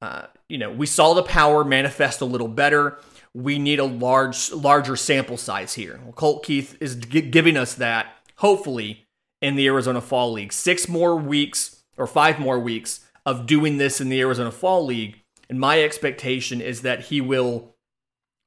Uh, 0.00 0.26
you 0.48 0.58
know, 0.58 0.70
we 0.70 0.86
saw 0.86 1.14
the 1.14 1.22
power 1.22 1.64
manifest 1.64 2.20
a 2.20 2.24
little 2.24 2.48
better. 2.48 2.98
We 3.34 3.58
need 3.58 3.80
a 3.80 3.84
large, 3.84 4.52
larger 4.52 4.96
sample 4.96 5.36
size 5.36 5.74
here. 5.74 6.00
Well, 6.02 6.12
Colt 6.12 6.44
Keith 6.44 6.76
is 6.80 6.94
g- 6.94 7.20
giving 7.20 7.56
us 7.56 7.74
that, 7.74 8.14
hopefully, 8.36 9.06
in 9.42 9.56
the 9.56 9.66
Arizona 9.66 10.00
Fall 10.00 10.32
League. 10.32 10.52
Six 10.52 10.88
more 10.88 11.16
weeks 11.16 11.82
or 11.96 12.06
five 12.06 12.38
more 12.38 12.58
weeks 12.58 13.00
of 13.26 13.46
doing 13.46 13.78
this 13.78 14.00
in 14.00 14.08
the 14.08 14.20
Arizona 14.20 14.50
Fall 14.50 14.84
League. 14.84 15.20
And 15.48 15.58
my 15.58 15.82
expectation 15.82 16.60
is 16.60 16.82
that 16.82 17.06
he 17.06 17.20
will 17.20 17.74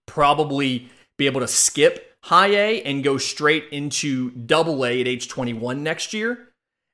probably 0.05 0.89
be 1.17 1.25
able 1.25 1.41
to 1.41 1.47
skip 1.47 2.15
high 2.23 2.47
A 2.47 2.81
and 2.81 3.03
go 3.03 3.17
straight 3.17 3.65
into 3.71 4.31
double 4.31 4.85
A 4.85 5.01
at 5.01 5.07
age 5.07 5.27
21 5.27 5.83
next 5.83 6.13
year. 6.13 6.49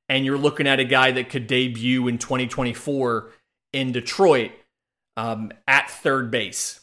And 0.09 0.25
you're 0.25 0.37
looking 0.37 0.67
at 0.67 0.79
a 0.79 0.85
guy 0.85 1.11
that 1.11 1.29
could 1.29 1.47
debut 1.47 2.07
in 2.07 2.17
2024 2.17 3.31
in 3.71 3.91
Detroit 3.91 4.51
um, 5.17 5.51
at 5.67 5.89
third 5.89 6.29
base. 6.29 6.81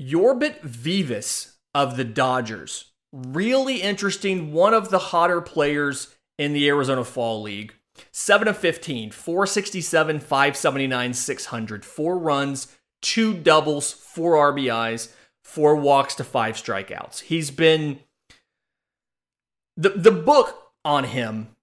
Yorbit 0.00 0.60
Vivas 0.62 1.56
of 1.74 1.96
the 1.96 2.04
Dodgers. 2.04 2.92
Really 3.12 3.82
interesting. 3.82 4.52
One 4.52 4.74
of 4.74 4.90
the 4.90 4.98
hotter 4.98 5.40
players 5.40 6.14
in 6.38 6.52
the 6.52 6.68
Arizona 6.68 7.04
Fall 7.04 7.42
League. 7.42 7.74
7 8.12 8.46
of 8.46 8.56
15, 8.56 9.10
467, 9.10 10.20
579, 10.20 11.14
600. 11.14 11.84
Four 11.84 12.18
runs, 12.18 12.76
two 13.02 13.34
doubles, 13.34 13.92
four 13.92 14.34
RBIs 14.34 15.08
four 15.48 15.74
walks 15.74 16.14
to 16.14 16.22
five 16.22 16.56
strikeouts. 16.56 17.20
He's 17.20 17.50
been 17.50 18.00
the 19.78 19.88
the 19.88 20.12
book 20.12 20.72
on 20.84 21.04
him 21.04 21.56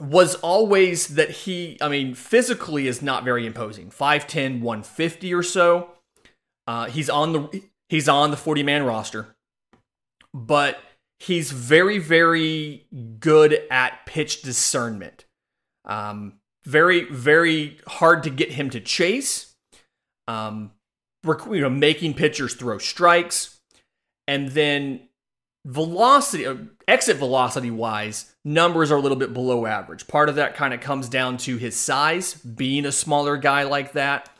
was 0.00 0.34
always 0.36 1.08
that 1.08 1.30
he, 1.30 1.78
I 1.80 1.88
mean, 1.88 2.14
physically 2.14 2.88
is 2.88 3.00
not 3.00 3.22
very 3.22 3.46
imposing. 3.46 3.90
5'10, 3.90 4.60
150 4.60 5.32
or 5.32 5.42
so. 5.42 5.90
Uh, 6.66 6.86
he's 6.86 7.10
on 7.10 7.32
the 7.32 7.62
he's 7.88 8.08
on 8.08 8.30
the 8.30 8.36
40 8.36 8.62
man 8.62 8.84
roster. 8.84 9.34
But 10.32 10.78
he's 11.18 11.52
very, 11.52 11.98
very 11.98 12.86
good 13.18 13.60
at 13.70 14.04
pitch 14.06 14.42
discernment. 14.42 15.24
Um, 15.84 16.34
very, 16.64 17.04
very 17.04 17.78
hard 17.86 18.22
to 18.24 18.30
get 18.30 18.52
him 18.52 18.70
to 18.70 18.80
chase. 18.80 19.54
Um, 20.26 20.72
you 21.24 21.60
know, 21.60 21.70
making 21.70 22.14
pitchers 22.14 22.54
throw 22.54 22.78
strikes, 22.78 23.60
and 24.26 24.50
then 24.50 25.08
velocity, 25.66 26.46
uh, 26.46 26.56
exit 26.88 27.16
velocity 27.16 27.70
wise, 27.70 28.34
numbers 28.44 28.90
are 28.90 28.96
a 28.96 29.00
little 29.00 29.16
bit 29.16 29.32
below 29.32 29.66
average. 29.66 30.06
Part 30.06 30.28
of 30.28 30.34
that 30.34 30.54
kind 30.54 30.74
of 30.74 30.80
comes 30.80 31.08
down 31.08 31.36
to 31.38 31.56
his 31.56 31.76
size, 31.76 32.34
being 32.34 32.84
a 32.86 32.92
smaller 32.92 33.36
guy 33.36 33.62
like 33.62 33.92
that. 33.92 34.30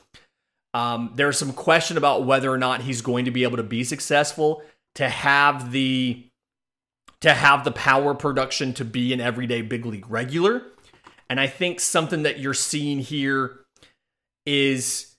Um, 0.75 1.13
there's 1.15 1.39
some 1.39 1.53
question 1.53 1.97
about 1.97 2.27
whether 2.27 2.51
or 2.51 2.59
not 2.59 2.83
he's 2.83 3.01
going 3.01 3.25
to 3.25 3.31
be 3.31 3.45
able 3.45 3.57
to 3.57 3.63
be 3.63 3.85
successful 3.85 4.63
to 4.97 5.09
have 5.09 5.71
the 5.71 6.27
to 7.21 7.33
have 7.33 7.65
the 7.65 7.73
power 7.73 8.13
production 8.13 8.75
to 8.75 8.85
be 8.85 9.13
an 9.15 9.21
everyday 9.21 9.63
big 9.63 9.87
league 9.87 10.11
regular. 10.11 10.63
And 11.31 11.41
I 11.41 11.47
think 11.47 11.81
something 11.81 12.23
that 12.25 12.39
you're 12.39 12.53
seeing 12.53 12.99
here 12.99 13.61
is 14.45 15.15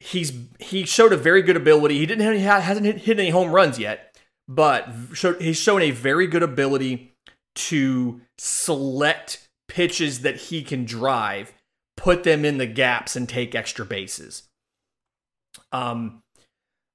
he's 0.00 0.32
he 0.60 0.84
showed 0.84 1.12
a 1.12 1.16
very 1.16 1.42
good 1.42 1.56
ability. 1.56 1.98
He 1.98 2.06
didn't 2.06 2.38
have, 2.40 2.62
hasn't 2.62 2.86
hit, 2.86 2.98
hit 2.98 3.18
any 3.18 3.30
home 3.30 3.50
runs 3.50 3.78
yet, 3.78 4.16
but 4.48 4.88
showed, 5.12 5.42
he's 5.42 5.58
shown 5.58 5.82
a 5.82 5.90
very 5.90 6.26
good 6.26 6.42
ability 6.42 7.12
to 7.54 8.20
select 8.38 9.48
pitches 9.68 10.20
that 10.20 10.36
he 10.36 10.62
can 10.62 10.84
drive, 10.84 11.52
put 11.96 12.24
them 12.24 12.44
in 12.44 12.58
the 12.58 12.66
gaps, 12.66 13.14
and 13.14 13.28
take 13.28 13.54
extra 13.54 13.84
bases. 13.84 14.44
Um, 15.70 16.22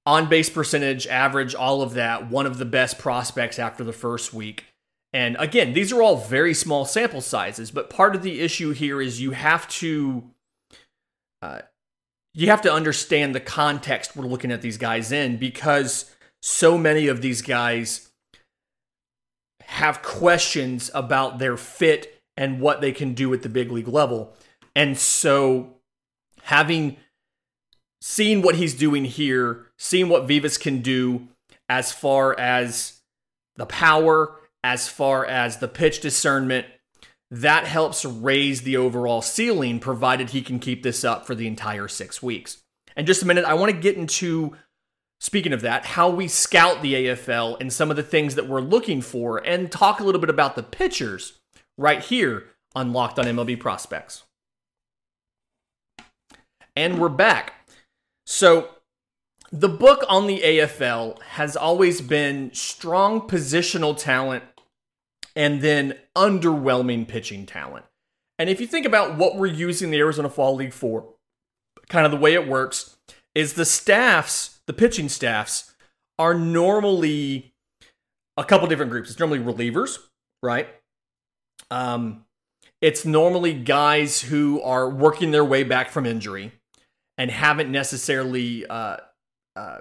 on 0.05 0.29
base 0.29 0.49
percentage, 0.49 1.05
average, 1.07 1.53
all 1.53 1.81
of 1.81 1.93
that. 1.95 2.29
One 2.29 2.45
of 2.45 2.57
the 2.57 2.65
best 2.65 2.97
prospects 2.97 3.59
after 3.59 3.83
the 3.83 3.93
first 3.93 4.33
week. 4.33 4.65
And 5.13 5.35
again, 5.39 5.73
these 5.73 5.91
are 5.91 6.01
all 6.01 6.17
very 6.17 6.53
small 6.53 6.85
sample 6.85 7.21
sizes, 7.21 7.71
but 7.71 7.89
part 7.89 8.15
of 8.15 8.23
the 8.23 8.39
issue 8.41 8.71
here 8.71 9.01
is 9.01 9.21
you 9.21 9.31
have 9.31 9.67
to 9.69 10.31
uh, 11.41 11.59
you 12.33 12.47
have 12.47 12.61
to 12.61 12.71
understand 12.71 13.33
the 13.33 13.39
context 13.39 14.15
we're 14.15 14.25
looking 14.25 14.51
at 14.51 14.61
these 14.61 14.77
guys 14.77 15.11
in 15.11 15.37
because 15.37 16.13
so 16.41 16.77
many 16.77 17.07
of 17.07 17.21
these 17.21 17.41
guys 17.41 18.09
have 19.63 20.01
questions 20.01 20.89
about 20.93 21.39
their 21.39 21.57
fit 21.57 22.21
and 22.37 22.61
what 22.61 22.79
they 22.79 22.91
can 22.91 23.13
do 23.13 23.33
at 23.33 23.41
the 23.41 23.49
big 23.49 23.71
league 23.71 23.87
level. 23.87 24.33
And 24.75 24.97
so 24.97 25.77
having 26.43 26.97
seen 28.01 28.41
what 28.41 28.55
he's 28.55 28.73
doing 28.73 29.05
here, 29.05 29.65
seeing 29.77 30.10
what 30.10 30.27
Vivas 30.27 30.57
can 30.57 30.81
do 30.81 31.27
as 31.69 31.91
far 31.91 32.38
as 32.39 33.01
the 33.55 33.65
power, 33.65 34.36
as 34.63 34.88
far 34.88 35.25
as 35.25 35.57
the 35.57 35.67
pitch 35.67 35.99
discernment, 35.99 36.65
that 37.29 37.65
helps 37.65 38.05
raise 38.05 38.62
the 38.62 38.77
overall 38.77 39.21
ceiling, 39.21 39.79
provided 39.79 40.29
he 40.29 40.41
can 40.41 40.60
keep 40.60 40.83
this 40.83 41.03
up 41.03 41.25
for 41.25 41.36
the 41.36 41.47
entire 41.47 41.88
six 41.88 42.23
weeks. 42.23 42.63
And 42.95 43.05
just 43.05 43.21
a 43.21 43.25
minute, 43.25 43.45
I 43.45 43.53
want 43.53 43.71
to 43.71 43.77
get 43.77 43.97
into 43.97 44.55
speaking 45.19 45.53
of 45.53 45.62
that, 45.62 45.86
how 45.86 46.10
we 46.10 46.27
scout 46.27 46.81
the 46.81 46.93
AFL 46.93 47.60
and 47.60 47.73
some 47.73 47.89
of 47.89 47.97
the 47.97 48.03
things 48.03 48.36
that 48.36 48.47
we're 48.47 48.62
looking 48.62 49.01
for, 49.01 49.38
and 49.38 49.71
talk 49.71 49.99
a 49.99 50.03
little 50.03 50.21
bit 50.21 50.29
about 50.29 50.55
the 50.55 50.63
pitchers 50.63 51.39
right 51.77 52.01
here 52.01 52.45
on 52.75 52.93
Locked 52.93 53.19
on 53.19 53.25
MLB 53.25 53.60
Prospects. 53.60 54.23
And 56.75 56.99
we're 56.99 57.10
back. 57.10 57.53
So, 58.29 58.67
the 59.53 59.69
book 59.69 60.03
on 60.09 60.27
the 60.27 60.41
AFL 60.41 61.21
has 61.21 61.55
always 61.55 62.01
been 62.01 62.53
strong 62.53 63.21
positional 63.21 63.97
talent 63.97 64.43
and 65.33 65.61
then 65.61 65.95
underwhelming 66.13 67.07
pitching 67.07 67.45
talent. 67.45 67.85
And 68.37 68.49
if 68.49 68.59
you 68.59 68.67
think 68.67 68.85
about 68.85 69.15
what 69.15 69.37
we're 69.37 69.47
using 69.47 69.91
the 69.91 69.99
Arizona 69.99 70.29
Fall 70.29 70.55
League 70.55 70.73
for, 70.73 71.07
kind 71.87 72.05
of 72.05 72.11
the 72.11 72.17
way 72.17 72.33
it 72.33 72.49
works 72.49 72.97
is 73.33 73.53
the 73.53 73.63
staffs, 73.63 74.59
the 74.65 74.73
pitching 74.73 75.07
staffs, 75.07 75.73
are 76.19 76.33
normally 76.33 77.53
a 78.35 78.43
couple 78.43 78.67
different 78.67 78.91
groups. 78.91 79.09
It's 79.09 79.19
normally 79.19 79.39
relievers, 79.39 79.99
right? 80.43 80.67
Um, 81.71 82.25
it's 82.81 83.05
normally 83.05 83.53
guys 83.53 84.19
who 84.19 84.61
are 84.63 84.89
working 84.89 85.31
their 85.31 85.45
way 85.45 85.63
back 85.63 85.91
from 85.91 86.05
injury 86.05 86.51
and 87.17 87.32
haven't 87.32 87.71
necessarily 87.71 88.65
uh, 88.67 88.97
uh, 89.56 89.80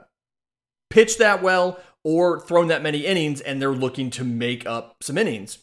pitched 0.90 1.18
that 1.18 1.42
well 1.42 1.78
or 2.04 2.40
thrown 2.40 2.68
that 2.68 2.82
many 2.82 3.04
innings, 3.04 3.40
and 3.40 3.60
they're 3.60 3.72
looking 3.72 4.10
to 4.10 4.24
make 4.24 4.64
up 4.64 4.96
some 5.02 5.18
innings. 5.18 5.58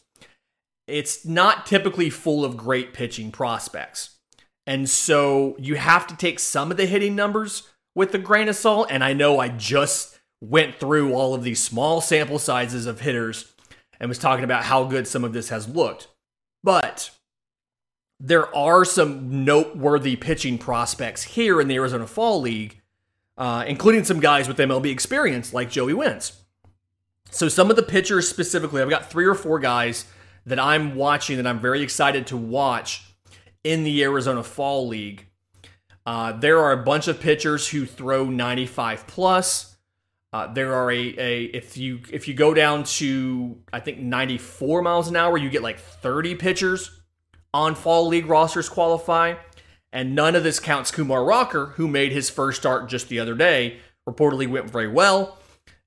It's 0.86 1.24
not 1.24 1.64
typically 1.64 2.10
full 2.10 2.44
of 2.44 2.56
great 2.56 2.92
pitching 2.92 3.32
prospects. 3.32 4.18
And 4.66 4.88
so 4.88 5.56
you 5.58 5.76
have 5.76 6.06
to 6.06 6.16
take 6.16 6.38
some 6.38 6.70
of 6.70 6.76
the 6.76 6.86
hitting 6.86 7.14
numbers 7.14 7.70
with 7.94 8.14
a 8.14 8.18
grain 8.18 8.48
of 8.48 8.56
salt. 8.56 8.88
And 8.90 9.02
I 9.02 9.12
know 9.12 9.38
I 9.38 9.48
just 9.48 10.18
went 10.42 10.76
through 10.76 11.14
all 11.14 11.34
of 11.34 11.42
these 11.42 11.62
small 11.62 12.00
sample 12.00 12.38
sizes 12.38 12.86
of 12.86 13.00
hitters 13.00 13.52
and 13.98 14.08
was 14.08 14.18
talking 14.18 14.44
about 14.44 14.64
how 14.64 14.84
good 14.84 15.06
some 15.06 15.24
of 15.24 15.32
this 15.32 15.48
has 15.48 15.68
looked. 15.68 16.08
But 16.62 17.10
there 18.26 18.54
are 18.56 18.86
some 18.86 19.44
noteworthy 19.44 20.16
pitching 20.16 20.56
prospects 20.56 21.22
here 21.22 21.60
in 21.60 21.68
the 21.68 21.74
Arizona 21.74 22.06
Fall 22.06 22.40
League, 22.40 22.80
uh, 23.36 23.64
including 23.68 24.02
some 24.02 24.18
guys 24.18 24.48
with 24.48 24.56
MLB 24.56 24.90
experience 24.90 25.52
like 25.52 25.70
Joey 25.70 25.92
Wentz. 25.92 26.40
So, 27.30 27.48
some 27.48 27.68
of 27.68 27.76
the 27.76 27.82
pitchers 27.82 28.26
specifically, 28.26 28.80
I've 28.80 28.88
got 28.88 29.10
three 29.10 29.26
or 29.26 29.34
four 29.34 29.58
guys 29.58 30.06
that 30.46 30.58
I'm 30.58 30.94
watching 30.94 31.36
that 31.36 31.46
I'm 31.46 31.60
very 31.60 31.82
excited 31.82 32.26
to 32.28 32.36
watch 32.36 33.04
in 33.62 33.84
the 33.84 34.02
Arizona 34.02 34.42
Fall 34.42 34.88
League. 34.88 35.26
Uh, 36.06 36.32
there 36.32 36.60
are 36.60 36.72
a 36.72 36.82
bunch 36.82 37.08
of 37.08 37.20
pitchers 37.20 37.68
who 37.68 37.84
throw 37.84 38.24
95 38.24 39.06
plus. 39.06 39.76
Uh, 40.32 40.50
there 40.50 40.74
are 40.74 40.90
a, 40.90 41.14
a 41.18 41.42
if 41.44 41.76
you 41.76 42.00
if 42.10 42.26
you 42.26 42.32
go 42.32 42.54
down 42.54 42.84
to 42.84 43.58
I 43.70 43.80
think 43.80 43.98
94 43.98 44.80
miles 44.80 45.08
an 45.08 45.16
hour, 45.16 45.36
you 45.36 45.50
get 45.50 45.62
like 45.62 45.78
30 45.78 46.36
pitchers 46.36 47.02
on 47.54 47.74
fall 47.74 48.08
league 48.08 48.26
rosters 48.26 48.68
qualify. 48.68 49.36
And 49.92 50.14
none 50.14 50.34
of 50.34 50.42
this 50.42 50.58
counts 50.58 50.90
Kumar 50.90 51.24
Rocker, 51.24 51.66
who 51.76 51.86
made 51.86 52.10
his 52.10 52.28
first 52.28 52.60
start 52.60 52.88
just 52.88 53.08
the 53.08 53.20
other 53.20 53.36
day. 53.36 53.78
Reportedly 54.08 54.50
went 54.50 54.68
very 54.68 54.88
well. 54.88 55.38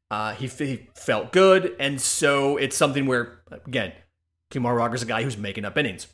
Uh, 0.10 0.34
he, 0.34 0.48
he, 0.48 0.88
felt 0.96 1.34
good. 1.34 1.76
And 1.78 2.00
so 2.00 2.56
it's 2.56 2.78
something 2.78 3.06
where, 3.06 3.42
again, 3.52 3.92
Kumar 4.50 4.74
Rocker's 4.74 5.04
a 5.04 5.06
guy 5.06 5.24
who's 5.24 5.38
making 5.38 5.66
up 5.66 5.78
innings. 5.78 6.08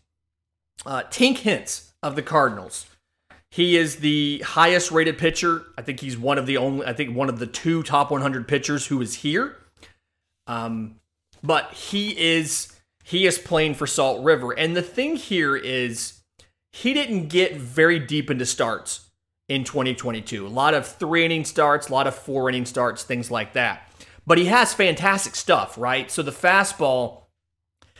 Uh, 0.85 1.03
Tink 1.03 1.41
Hence 1.41 1.93
of 2.01 2.15
the 2.15 2.23
Cardinals. 2.23 2.87
He 3.51 3.77
is 3.77 3.97
the 3.97 4.39
highest 4.43 4.89
rated 4.89 5.19
pitcher. 5.19 5.67
I 5.77 5.83
think 5.83 5.99
he's 5.99 6.17
one 6.17 6.39
of 6.39 6.47
the 6.47 6.57
only, 6.57 6.87
I 6.87 6.93
think 6.93 7.15
one 7.15 7.29
of 7.29 7.37
the 7.37 7.45
two 7.45 7.83
top 7.83 8.09
100 8.09 8.47
pitchers 8.47 8.87
who 8.87 8.99
is 8.99 9.13
here. 9.13 9.57
Um, 10.47 10.95
but 11.43 11.71
he 11.73 12.19
is 12.19 12.72
he 13.03 13.27
is 13.27 13.37
playing 13.37 13.75
for 13.75 13.85
Salt 13.85 14.23
River. 14.23 14.51
And 14.51 14.75
the 14.75 14.81
thing 14.81 15.17
here 15.17 15.55
is 15.55 16.21
he 16.71 16.93
didn't 16.93 17.27
get 17.27 17.55
very 17.55 17.99
deep 17.99 18.31
into 18.31 18.45
starts 18.45 19.11
in 19.49 19.63
2022. 19.63 20.47
A 20.47 20.49
lot 20.49 20.73
of 20.73 20.87
three 20.87 21.25
inning 21.25 21.45
starts, 21.45 21.89
a 21.89 21.91
lot 21.91 22.07
of 22.07 22.15
four 22.15 22.49
inning 22.49 22.65
starts, 22.65 23.03
things 23.03 23.29
like 23.29 23.53
that. 23.53 23.91
But 24.25 24.37
he 24.37 24.45
has 24.45 24.73
fantastic 24.73 25.35
stuff, 25.35 25.77
right? 25.77 26.09
So 26.09 26.23
the 26.23 26.31
fastball 26.31 27.23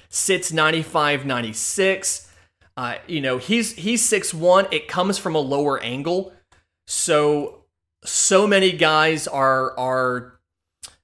sits 0.09 0.53
95, 0.53 1.25
96. 1.25 2.29
Uh, 2.75 2.95
you 3.05 3.21
know, 3.21 3.37
he's 3.37 3.73
he's 3.73 4.03
six 4.03 4.33
one. 4.33 4.65
It 4.71 4.87
comes 4.87 5.19
from 5.19 5.35
a 5.35 5.39
lower 5.39 5.79
angle. 5.81 6.33
So 6.87 7.65
so 8.03 8.47
many 8.47 8.71
guys 8.71 9.27
are 9.27 9.77
are 9.77 10.39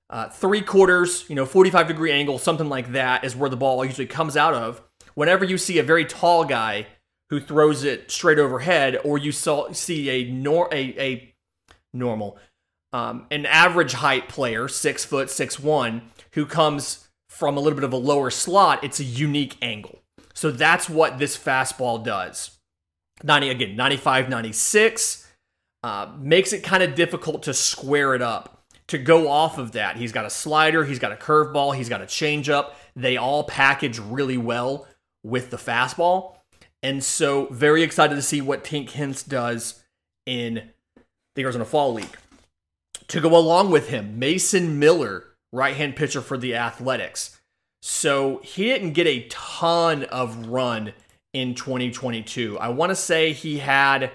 uh, 0.09 0.29
three 0.29 0.61
quarters, 0.61 1.25
you 1.29 1.35
know, 1.35 1.45
45 1.45 1.87
degree 1.87 2.11
angle, 2.11 2.39
something 2.39 2.67
like 2.67 2.93
that 2.93 3.23
is 3.23 3.35
where 3.35 3.49
the 3.49 3.57
ball 3.57 3.83
usually 3.85 4.07
comes 4.07 4.35
out 4.35 4.53
of. 4.53 4.81
Whenever 5.13 5.45
you 5.45 5.57
see 5.57 5.77
a 5.77 5.83
very 5.83 6.05
tall 6.05 6.45
guy 6.45 6.87
who 7.29 7.39
throws 7.39 7.83
it 7.83 8.09
straight 8.09 8.39
overhead, 8.39 8.99
or 9.03 9.17
you 9.17 9.31
saw, 9.31 9.71
see 9.71 10.09
a, 10.09 10.31
nor, 10.31 10.67
a, 10.71 10.99
a 10.99 11.33
normal, 11.93 12.37
um, 12.91 13.27
an 13.29 13.45
average 13.45 13.93
height 13.93 14.27
player, 14.27 14.67
six 14.67 15.05
foot, 15.05 15.29
six 15.29 15.59
one, 15.59 16.09
who 16.33 16.45
comes 16.45 17.07
from 17.29 17.55
a 17.55 17.59
little 17.59 17.75
bit 17.77 17.83
of 17.83 17.93
a 17.93 17.97
lower 17.97 18.31
slot, 18.31 18.83
it's 18.83 18.99
a 18.99 19.03
unique 19.03 19.57
angle. 19.61 20.01
So 20.33 20.49
that's 20.49 20.89
what 20.89 21.19
this 21.19 21.37
fastball 21.37 22.03
does. 22.03 22.57
90 23.23 23.49
again, 23.49 23.75
95, 23.75 24.29
96 24.29 25.27
uh, 25.83 26.11
makes 26.17 26.51
it 26.51 26.63
kind 26.63 26.81
of 26.81 26.95
difficult 26.95 27.43
to 27.43 27.53
square 27.53 28.15
it 28.15 28.21
up 28.21 28.58
to 28.89 28.97
go 28.97 29.27
off 29.29 29.57
of 29.57 29.71
that. 29.73 29.97
He's 29.97 30.11
got 30.11 30.25
a 30.25 30.29
slider, 30.29 30.83
he's 30.83 30.99
got 30.99 31.11
a 31.11 31.15
curveball, 31.15 31.75
he's 31.75 31.89
got 31.89 32.01
a 32.01 32.05
changeup. 32.05 32.71
They 32.95 33.17
all 33.17 33.43
package 33.43 33.99
really 33.99 34.37
well 34.37 34.87
with 35.23 35.51
the 35.51 35.57
fastball. 35.57 36.35
And 36.81 37.03
so, 37.03 37.47
very 37.47 37.83
excited 37.83 38.15
to 38.15 38.21
see 38.21 38.41
what 38.41 38.63
Tink 38.63 38.91
Hence 38.91 39.21
does 39.21 39.83
in 40.25 40.69
the 41.35 41.43
Arizona 41.43 41.65
Fall 41.65 41.93
League. 41.93 42.17
To 43.09 43.19
go 43.19 43.35
along 43.35 43.71
with 43.71 43.89
him, 43.89 44.17
Mason 44.17 44.79
Miller, 44.79 45.25
right 45.51 45.75
hand 45.75 45.95
pitcher 45.95 46.21
for 46.21 46.37
the 46.37 46.55
Athletics. 46.55 47.39
So, 47.81 48.39
he 48.43 48.65
didn't 48.65 48.93
get 48.93 49.07
a 49.07 49.27
ton 49.27 50.05
of 50.05 50.47
run 50.47 50.93
in 51.33 51.53
2022. 51.53 52.57
I 52.57 52.69
want 52.69 52.91
to 52.91 52.95
say 52.95 53.33
he 53.33 53.59
had 53.59 54.11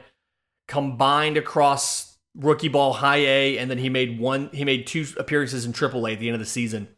combined 0.67 1.37
across 1.37 2.13
rookie 2.37 2.68
ball 2.68 2.94
high 2.94 3.18
A, 3.18 3.59
and 3.59 3.70
then 3.70 3.79
he 3.79 3.88
made 3.88 4.18
one. 4.18 4.51
He 4.53 4.64
made 4.64 4.87
two 4.87 5.07
appearances 5.18 5.64
in 5.64 5.73
Triple 5.73 6.07
A 6.07 6.12
at 6.12 6.20
the 6.20 6.29
end 6.29 6.35
of 6.35 6.40
the 6.40 6.47
season 6.47 6.88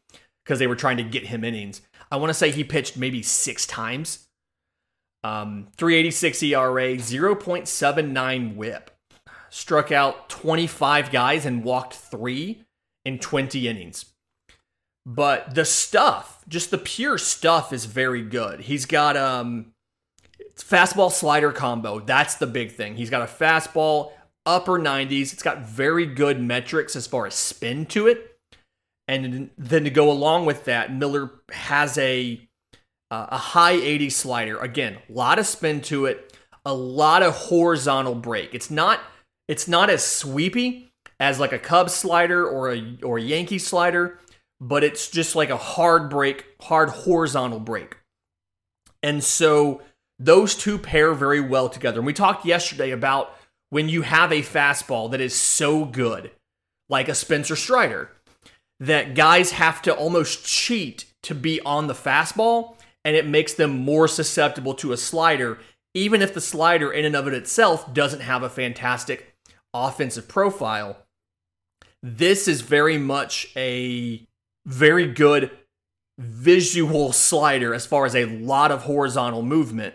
because 0.44 0.58
they 0.58 0.66
were 0.66 0.76
trying 0.76 0.96
to 0.96 1.02
get 1.02 1.26
him 1.26 1.44
innings. 1.44 1.82
I 2.10 2.16
want 2.16 2.30
to 2.30 2.34
say 2.34 2.50
he 2.50 2.64
pitched 2.64 2.96
maybe 2.96 3.22
six 3.22 3.66
times. 3.66 4.28
Um, 5.24 5.68
386 5.76 6.42
ERA, 6.44 6.96
0.79 6.96 8.54
WHIP. 8.54 8.90
Struck 9.50 9.90
out 9.90 10.28
25 10.28 11.10
guys 11.10 11.46
and 11.46 11.64
walked 11.64 11.94
three 11.94 12.64
in 13.04 13.18
20 13.18 13.66
innings. 13.66 14.06
But 15.04 15.54
the 15.54 15.64
stuff, 15.64 16.44
just 16.48 16.70
the 16.70 16.78
pure 16.78 17.18
stuff, 17.18 17.72
is 17.72 17.84
very 17.84 18.22
good. 18.22 18.60
He's 18.60 18.86
got 18.86 19.16
um 19.16 19.72
fastball 20.56 21.12
slider 21.12 21.52
combo. 21.52 22.00
That's 22.00 22.36
the 22.36 22.46
big 22.46 22.72
thing. 22.72 22.96
He's 22.96 23.10
got 23.10 23.22
a 23.22 23.32
fastball 23.32 24.12
upper 24.46 24.78
90s. 24.78 25.32
It's 25.32 25.42
got 25.42 25.66
very 25.66 26.06
good 26.06 26.40
metrics 26.40 26.96
as 26.96 27.06
far 27.06 27.26
as 27.26 27.34
spin 27.34 27.84
to 27.86 28.06
it. 28.06 28.38
And 29.08 29.50
then 29.58 29.84
to 29.84 29.90
go 29.90 30.10
along 30.10 30.46
with 30.46 30.64
that, 30.64 30.92
Miller 30.92 31.30
has 31.52 31.98
a 31.98 32.40
uh, 33.10 33.26
a 33.28 33.38
high 33.38 33.72
80 33.72 34.10
slider. 34.10 34.58
Again, 34.58 34.98
a 35.08 35.12
lot 35.12 35.38
of 35.38 35.46
spin 35.46 35.80
to 35.82 36.06
it, 36.06 36.36
a 36.64 36.74
lot 36.74 37.22
of 37.22 37.34
horizontal 37.34 38.14
break. 38.14 38.54
It's 38.54 38.70
not 38.70 39.00
it's 39.48 39.68
not 39.68 39.90
as 39.90 40.04
sweepy 40.04 40.92
as 41.20 41.38
like 41.38 41.52
a 41.52 41.58
Cubs 41.58 41.94
slider 41.94 42.46
or 42.46 42.72
a 42.72 42.98
or 43.02 43.18
a 43.18 43.22
Yankee 43.22 43.58
slider, 43.58 44.18
but 44.60 44.82
it's 44.82 45.08
just 45.08 45.36
like 45.36 45.50
a 45.50 45.56
hard 45.56 46.10
break, 46.10 46.44
hard 46.62 46.88
horizontal 46.88 47.60
break. 47.60 47.98
And 49.02 49.22
so 49.22 49.82
those 50.18 50.56
two 50.56 50.78
pair 50.78 51.14
very 51.14 51.40
well 51.40 51.68
together. 51.68 51.98
And 51.98 52.06
we 52.06 52.12
talked 52.12 52.44
yesterday 52.44 52.90
about 52.90 53.36
when 53.70 53.88
you 53.88 54.02
have 54.02 54.32
a 54.32 54.42
fastball 54.42 55.10
that 55.10 55.20
is 55.20 55.34
so 55.34 55.84
good, 55.84 56.30
like 56.88 57.08
a 57.08 57.14
Spencer 57.14 57.56
Strider, 57.56 58.10
that 58.80 59.14
guys 59.14 59.52
have 59.52 59.82
to 59.82 59.94
almost 59.94 60.44
cheat 60.44 61.06
to 61.22 61.34
be 61.34 61.60
on 61.62 61.86
the 61.86 61.94
fastball, 61.94 62.76
and 63.04 63.16
it 63.16 63.26
makes 63.26 63.54
them 63.54 63.78
more 63.78 64.06
susceptible 64.06 64.74
to 64.74 64.92
a 64.92 64.96
slider, 64.96 65.58
even 65.94 66.22
if 66.22 66.34
the 66.34 66.40
slider 66.40 66.92
in 66.92 67.04
and 67.04 67.16
of 67.16 67.26
it 67.26 67.34
itself 67.34 67.92
doesn't 67.92 68.20
have 68.20 68.42
a 68.42 68.50
fantastic 68.50 69.34
offensive 69.72 70.28
profile. 70.28 70.98
This 72.02 72.46
is 72.46 72.60
very 72.60 72.98
much 72.98 73.50
a 73.56 74.26
very 74.66 75.06
good 75.06 75.50
visual 76.18 77.12
slider 77.12 77.74
as 77.74 77.86
far 77.86 78.06
as 78.06 78.14
a 78.14 78.26
lot 78.26 78.70
of 78.70 78.82
horizontal 78.82 79.42
movement 79.42 79.94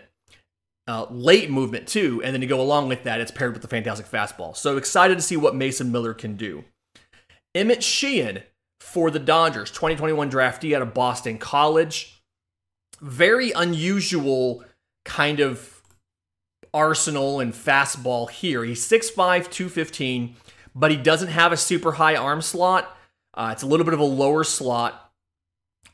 uh, 0.88 1.06
late 1.10 1.50
movement 1.50 1.86
too, 1.86 2.20
and 2.24 2.34
then 2.34 2.40
to 2.40 2.46
go 2.46 2.60
along 2.60 2.88
with 2.88 3.04
that, 3.04 3.20
it's 3.20 3.30
paired 3.30 3.52
with 3.52 3.62
the 3.62 3.68
fantastic 3.68 4.06
fastball. 4.06 4.56
So 4.56 4.76
excited 4.76 5.16
to 5.16 5.22
see 5.22 5.36
what 5.36 5.54
Mason 5.54 5.92
Miller 5.92 6.14
can 6.14 6.36
do. 6.36 6.64
Emmett 7.54 7.82
Sheehan 7.82 8.42
for 8.80 9.10
the 9.10 9.18
Dodgers, 9.18 9.70
2021 9.70 10.30
draftee 10.30 10.74
out 10.74 10.82
of 10.82 10.94
Boston 10.94 11.38
College. 11.38 12.22
Very 13.00 13.52
unusual 13.52 14.64
kind 15.04 15.40
of 15.40 15.82
arsenal 16.74 17.40
and 17.40 17.52
fastball 17.52 18.30
here. 18.30 18.64
He's 18.64 18.86
6'5, 18.86 19.50
215, 19.50 20.36
but 20.74 20.90
he 20.90 20.96
doesn't 20.96 21.28
have 21.28 21.52
a 21.52 21.56
super 21.56 21.92
high 21.92 22.16
arm 22.16 22.42
slot. 22.42 22.96
Uh, 23.34 23.50
it's 23.52 23.62
a 23.62 23.66
little 23.66 23.84
bit 23.84 23.94
of 23.94 24.00
a 24.00 24.04
lower 24.04 24.44
slot. 24.44 25.12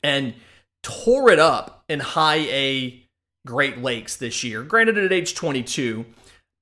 And 0.03 0.35
tore 0.83 1.31
it 1.31 1.39
up 1.39 1.85
in 1.89 2.01
high 2.01 2.47
A 2.51 3.08
Great 3.49 3.79
Lakes 3.79 4.15
this 4.17 4.45
year. 4.45 4.63
Granted, 4.63 4.99
at 4.99 5.11
age 5.11 5.35
22, 5.35 6.05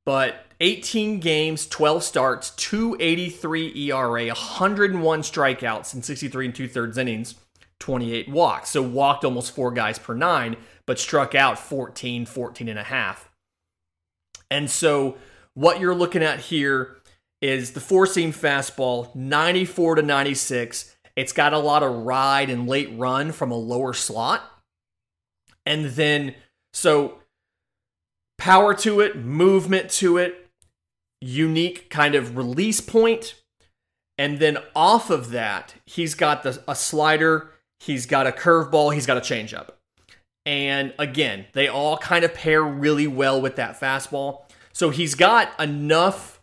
but 0.04 0.46
18 0.60 1.18
games, 1.18 1.66
12 1.66 2.04
starts, 2.04 2.50
283 2.50 3.90
ERA, 3.90 4.28
101 4.28 5.22
strikeouts 5.22 5.94
in 5.94 6.02
63 6.04 6.46
and 6.46 6.54
two 6.54 6.68
thirds 6.68 6.96
innings, 6.96 7.34
28 7.80 8.28
walks. 8.28 8.70
So 8.70 8.82
walked 8.82 9.24
almost 9.24 9.52
four 9.52 9.72
guys 9.72 9.98
per 9.98 10.14
nine, 10.14 10.56
but 10.86 11.00
struck 11.00 11.34
out 11.34 11.58
14, 11.58 12.24
14 12.24 12.68
and 12.68 12.78
a 12.78 12.84
half. 12.84 13.28
And 14.48 14.70
so 14.70 15.16
what 15.54 15.80
you're 15.80 15.92
looking 15.92 16.22
at 16.22 16.38
here 16.38 16.98
is 17.42 17.72
the 17.72 17.80
four 17.80 18.06
seam 18.06 18.32
fastball, 18.32 19.12
94 19.12 19.96
to 19.96 20.02
96. 20.02 20.94
It's 21.16 21.32
got 21.32 21.52
a 21.52 21.58
lot 21.58 21.82
of 21.82 22.04
ride 22.04 22.48
and 22.48 22.68
late 22.68 22.92
run 22.96 23.32
from 23.32 23.50
a 23.50 23.56
lower 23.56 23.92
slot. 23.92 24.44
And 25.66 25.86
then, 25.86 26.36
so 26.76 27.20
power 28.36 28.74
to 28.74 29.00
it, 29.00 29.16
movement 29.16 29.88
to 29.92 30.18
it, 30.18 30.50
unique 31.22 31.88
kind 31.88 32.14
of 32.14 32.36
release 32.36 32.82
point. 32.82 33.34
And 34.18 34.40
then 34.40 34.58
off 34.74 35.08
of 35.08 35.30
that, 35.30 35.72
he's 35.86 36.14
got 36.14 36.42
the, 36.42 36.62
a 36.68 36.74
slider, 36.74 37.50
he's 37.80 38.04
got 38.04 38.26
a 38.26 38.30
curveball, 38.30 38.92
he's 38.92 39.06
got 39.06 39.16
a 39.16 39.22
changeup. 39.22 39.70
And 40.44 40.92
again, 40.98 41.46
they 41.54 41.66
all 41.66 41.96
kind 41.96 42.26
of 42.26 42.34
pair 42.34 42.62
really 42.62 43.06
well 43.06 43.40
with 43.40 43.56
that 43.56 43.80
fastball. 43.80 44.42
So 44.74 44.90
he's 44.90 45.14
got 45.14 45.58
enough 45.58 46.42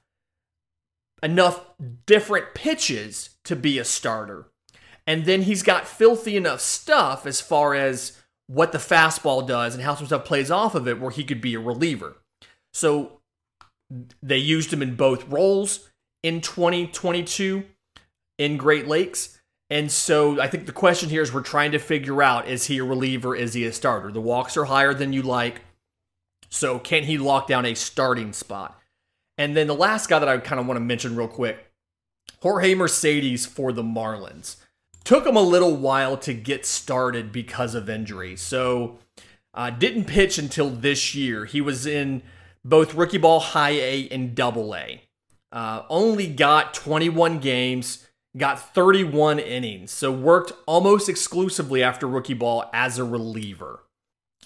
enough 1.22 1.64
different 2.08 2.56
pitches 2.56 3.38
to 3.46 3.56
be 3.56 3.78
a 3.78 3.86
starter. 3.86 4.48
And 5.06 5.26
then 5.26 5.44
he's 5.44 5.62
got 5.62 5.88
filthy 5.88 6.36
enough 6.36 6.60
stuff 6.60 7.28
as 7.28 7.40
far 7.40 7.76
as 7.76 8.18
what 8.54 8.72
the 8.72 8.78
fastball 8.78 9.46
does 9.48 9.74
and 9.74 9.84
how 9.84 9.96
some 9.96 10.06
stuff 10.06 10.26
plays 10.26 10.52
off 10.52 10.76
of 10.76 10.88
it 10.88 11.00
where 11.00 11.12
he 11.12 11.24
could 11.24 11.42
be 11.42 11.56
a 11.56 11.60
reliever. 11.60 12.18
So 12.72 13.20
they 14.22 14.38
used 14.38 14.72
him 14.72 14.82
in 14.82 14.96
both 14.96 15.28
roles 15.28 15.90
in 16.22 16.40
2022 16.40 17.64
in 18.38 18.58
Great 18.58 18.88
Lakes. 18.88 19.40
And 19.70 19.92
so 19.92 20.40
I 20.40 20.48
think 20.48 20.68
the 20.68 20.72
question 20.72 21.10
here 21.10 21.24
is 21.24 21.34
we're 21.34 21.42
trying 21.42 21.72
to 21.72 21.80
figure 21.80 22.22
out 22.22 22.48
is 22.48 22.68
he 22.68 22.78
a 22.78 22.84
reliever? 22.84 23.36
Is 23.36 23.56
he 23.56 23.66
a 23.66 23.74
starter? 23.74 24.12
The 24.12 24.22
walks 24.22 24.56
are 24.56 24.66
higher 24.66 24.94
than 24.94 25.14
you 25.14 25.24
like. 25.24 25.62
So 26.50 26.78
can 26.78 27.04
he 27.04 27.18
lock 27.18 27.48
down 27.48 27.66
a 27.66 27.74
starting 27.74 28.34
spot? 28.34 28.80
And 29.40 29.58
then 29.58 29.66
the 29.66 29.74
last 29.74 30.08
guy 30.08 30.20
that 30.20 30.30
I 30.30 30.38
kind 30.38 30.62
of 30.62 30.68
want 30.68 30.76
to 30.76 30.84
mention 30.84 31.16
real 31.16 31.28
quick 31.28 31.72
Jorge 32.42 32.76
Mercedes 32.76 33.48
for 33.48 33.72
the 33.72 33.82
Marlins 33.82 34.58
took 35.04 35.26
him 35.26 35.36
a 35.36 35.42
little 35.42 35.76
while 35.76 36.18
to 36.18 36.34
get 36.34 36.66
started 36.66 37.32
because 37.32 37.76
of 37.76 37.90
injury. 37.90 38.36
So 38.36 39.00
uh, 39.54 39.70
didn't 39.70 40.06
pitch 40.06 40.38
until 40.38 40.70
this 40.70 41.14
year. 41.14 41.46
He 41.46 41.62
was 41.62 41.86
in 41.86 42.24
both 42.64 42.96
rookie 42.96 43.18
ball 43.18 43.40
high 43.40 43.72
A 43.72 44.08
and 44.10 44.36
double 44.36 44.76
A. 44.76 45.02
Uh, 45.52 45.84
only 45.90 46.28
got 46.28 46.74
21 46.74 47.40
games, 47.40 48.08
got 48.36 48.74
31 48.74 49.38
innings, 49.38 49.92
so 49.92 50.12
worked 50.12 50.52
almost 50.66 51.08
exclusively 51.08 51.84
after 51.84 52.08
rookie 52.08 52.34
ball 52.34 52.66
as 52.74 52.98
a 52.98 53.04
reliever. 53.04 53.82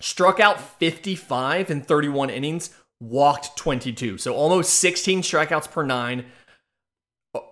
Struck 0.01 0.39
out 0.39 0.59
55 0.59 1.71
in 1.71 1.81
31 1.81 2.29
innings, 2.29 2.71
walked 2.99 3.55
22. 3.55 4.17
So 4.17 4.35
almost 4.35 4.73
16 4.73 5.21
strikeouts 5.21 5.71
per 5.71 5.83
nine, 5.83 6.25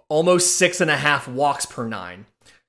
almost 0.10 0.58
six 0.58 0.82
and 0.82 0.92
a 0.92 0.98
half 0.98 1.28
walks 1.28 1.66
per 1.66 1.88
nine. 1.88 2.26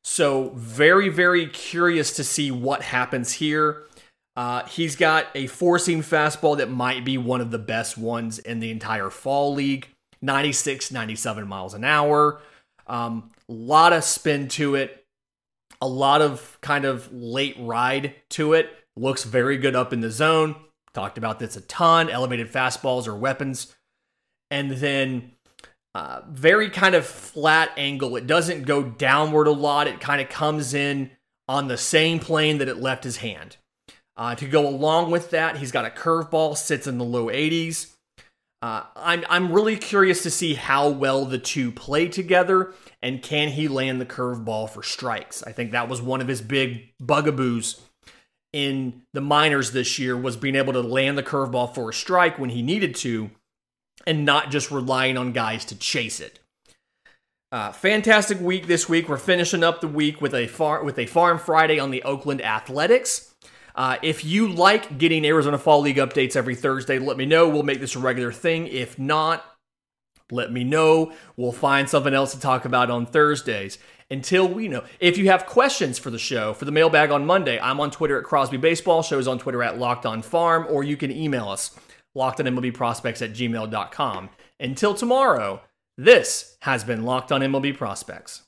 So, 0.09 0.53
very, 0.55 1.09
very 1.09 1.49
curious 1.49 2.13
to 2.13 2.23
see 2.23 2.53
what 2.53 2.81
happens 2.81 3.33
here. 3.33 3.89
Uh, 4.37 4.65
he's 4.67 4.95
got 4.95 5.27
a 5.35 5.49
four 5.49 5.81
seam 5.81 6.01
fastball 6.01 6.59
that 6.59 6.71
might 6.71 7.05
be 7.05 7.19
one 7.19 7.41
of 7.41 7.51
the 7.51 7.59
best 7.59 7.99
ones 7.99 8.39
in 8.39 8.61
the 8.61 8.71
entire 8.71 9.11
fall 9.11 9.53
league 9.53 9.89
96, 10.23 10.93
97 10.93 11.49
miles 11.49 11.75
an 11.75 11.83
hour. 11.83 12.41
A 12.87 12.95
um, 12.95 13.33
lot 13.49 13.93
of 13.93 14.05
spin 14.05 14.47
to 14.51 14.77
it, 14.77 15.05
a 15.83 15.89
lot 15.89 16.23
of 16.23 16.57
kind 16.61 16.85
of 16.85 17.13
late 17.13 17.57
ride 17.59 18.15
to 18.31 18.53
it. 18.53 18.73
Looks 18.97 19.25
very 19.25 19.57
good 19.57 19.75
up 19.75 19.93
in 19.93 20.03
the 20.03 20.13
zone. 20.13 20.55
Talked 20.95 21.19
about 21.19 21.41
this 21.41 21.57
a 21.57 21.63
ton. 21.63 22.09
Elevated 22.09 22.53
fastballs 22.53 23.09
are 23.09 23.17
weapons. 23.17 23.75
And 24.53 24.71
then 24.71 25.33
uh, 25.97 26.21
very 26.29 26.69
kind 26.69 26.95
of 26.95 27.07
flat 27.07 27.71
angle. 27.79 28.17
It 28.17 28.27
doesn't 28.27 28.67
go 28.67 28.83
downward 28.83 29.47
a 29.47 29.53
lot. 29.53 29.87
It 29.87 29.99
kind 29.99 30.21
of 30.21 30.29
comes 30.29 30.75
in 30.75 31.11
on 31.49 31.69
the 31.69 31.79
same 31.79 32.19
plane 32.19 32.59
that 32.59 32.69
it 32.69 32.77
left 32.77 33.03
his 33.03 33.17
hand. 33.17 33.57
Uh, 34.15 34.35
to 34.35 34.47
go 34.47 34.69
along 34.69 35.11
with 35.11 35.31
that, 35.31 35.57
he's 35.57 35.73
got 35.73 35.87
a 35.87 35.89
curveball, 35.89 36.55
sits 36.55 36.87
in 36.87 36.99
the 36.99 37.05
low 37.05 37.29
80s. 37.29 37.95
Uh, 38.61 38.83
I'm 38.95 39.25
I'm 39.31 39.53
really 39.53 39.79
curious 39.79 40.23
to 40.25 40.31
see 40.31 40.53
how 40.53 40.91
well 40.91 41.25
the 41.25 41.39
two 41.39 41.73
play 41.73 42.09
together, 42.09 42.75
and 43.03 43.23
can 43.23 43.49
he 43.49 43.67
land 43.67 43.99
the 43.99 44.05
curveball 44.05 44.69
for 44.69 44.83
strikes? 44.83 45.43
I 45.45 45.53
think 45.53 45.71
that 45.71 45.89
was 45.89 46.03
one 46.03 46.21
of 46.21 46.29
his 46.29 46.43
big 46.43 46.93
bugaboos 47.01 47.81
in 48.53 49.01
the 49.15 49.23
minors 49.23 49.73
this 49.73 49.99
year 49.99 50.15
was 50.15 50.37
being 50.37 50.57
able 50.57 50.75
to 50.75 50.83
land 50.83 51.17
the 51.17 51.23
curveball 51.23 51.75
for 51.75 51.89
a 51.89 51.95
strike 51.95 52.39
when 52.39 52.51
he 52.51 52.61
needed 52.61 52.95
to, 52.97 53.31
and 54.07 54.25
not 54.25 54.51
just 54.51 54.71
relying 54.71 55.17
on 55.17 55.33
guys 55.33 55.65
to 55.67 55.77
chase 55.77 56.21
it. 56.21 56.39
Uh, 57.53 57.73
fantastic 57.73 58.41
week 58.41 58.67
this 58.67 58.89
week. 58.89 59.09
We're 59.09 59.17
finishing 59.17 59.63
up 59.63 59.81
the 59.81 59.89
week 59.89 60.21
with 60.21 60.35
a 60.35 60.47
far 60.47 60.83
with 60.85 60.99
a 60.99 61.07
Farm 61.07 61.39
Friday 61.39 61.79
on 61.79 61.91
the 61.91 62.03
Oakland 62.03 62.43
Athletics. 62.43 63.35
Uh, 63.75 63.99
if 64.03 64.25
you 64.25 64.49
like 64.49 64.99
getting 64.99 65.25
Arizona 65.25 65.59
Fall 65.59 65.83
League 65.83 65.99
updates 65.99 66.35
every 66.35 66.55
Thursday, 66.55 66.99
let 66.99 67.17
me 67.17 67.27
know. 67.27 67.49
We'll 67.49 67.63
make 67.63 67.81
this 67.81 67.95
a 67.95 67.99
regular 67.99 68.33
thing. 68.33 68.67
If 68.67 68.99
not, 68.99 69.45
let 70.31 70.51
me 70.51 70.65
know. 70.65 71.13
We'll 71.37 71.53
find 71.53 71.89
something 71.89 72.15
else 72.15 72.33
to 72.33 72.41
talk 72.41 72.65
about 72.65 72.91
on 72.91 73.07
Thursdays. 73.07 73.79
Until 74.11 74.47
we 74.49 74.69
know. 74.69 74.85
If 75.01 75.19
you 75.19 75.27
have 75.31 75.47
questions 75.47 75.99
for 75.99 76.11
the 76.11 76.19
show, 76.19 76.55
for 76.55 76.65
the 76.65 76.71
mailbag 76.71 77.11
on 77.11 77.27
Monday, 77.27 77.59
I'm 77.59 77.81
on 77.81 77.91
Twitter 77.91 78.19
at 78.19 78.25
Crosby 78.25 78.57
Baseball. 78.57 79.03
Shows 79.03 79.27
on 79.27 79.39
Twitter 79.39 79.63
at 79.63 79.79
Locked 79.79 80.07
On 80.07 80.23
Farm, 80.23 80.67
or 80.71 80.85
you 80.85 80.97
can 80.97 81.11
email 81.11 81.49
us 81.49 81.77
locked 82.17 82.41
on 82.41 82.47
MLB 82.47 82.75
prospects 82.75 83.23
at 83.23 83.33
gmail.com. 83.33 84.31
Until 84.59 84.95
tomorrow, 84.95 85.61
this 85.99 86.57
has 86.63 86.85
been 86.85 87.05
Locked 87.05 87.33
on 87.33 87.41
MLB 87.41 87.77
Prospects. 87.77 88.43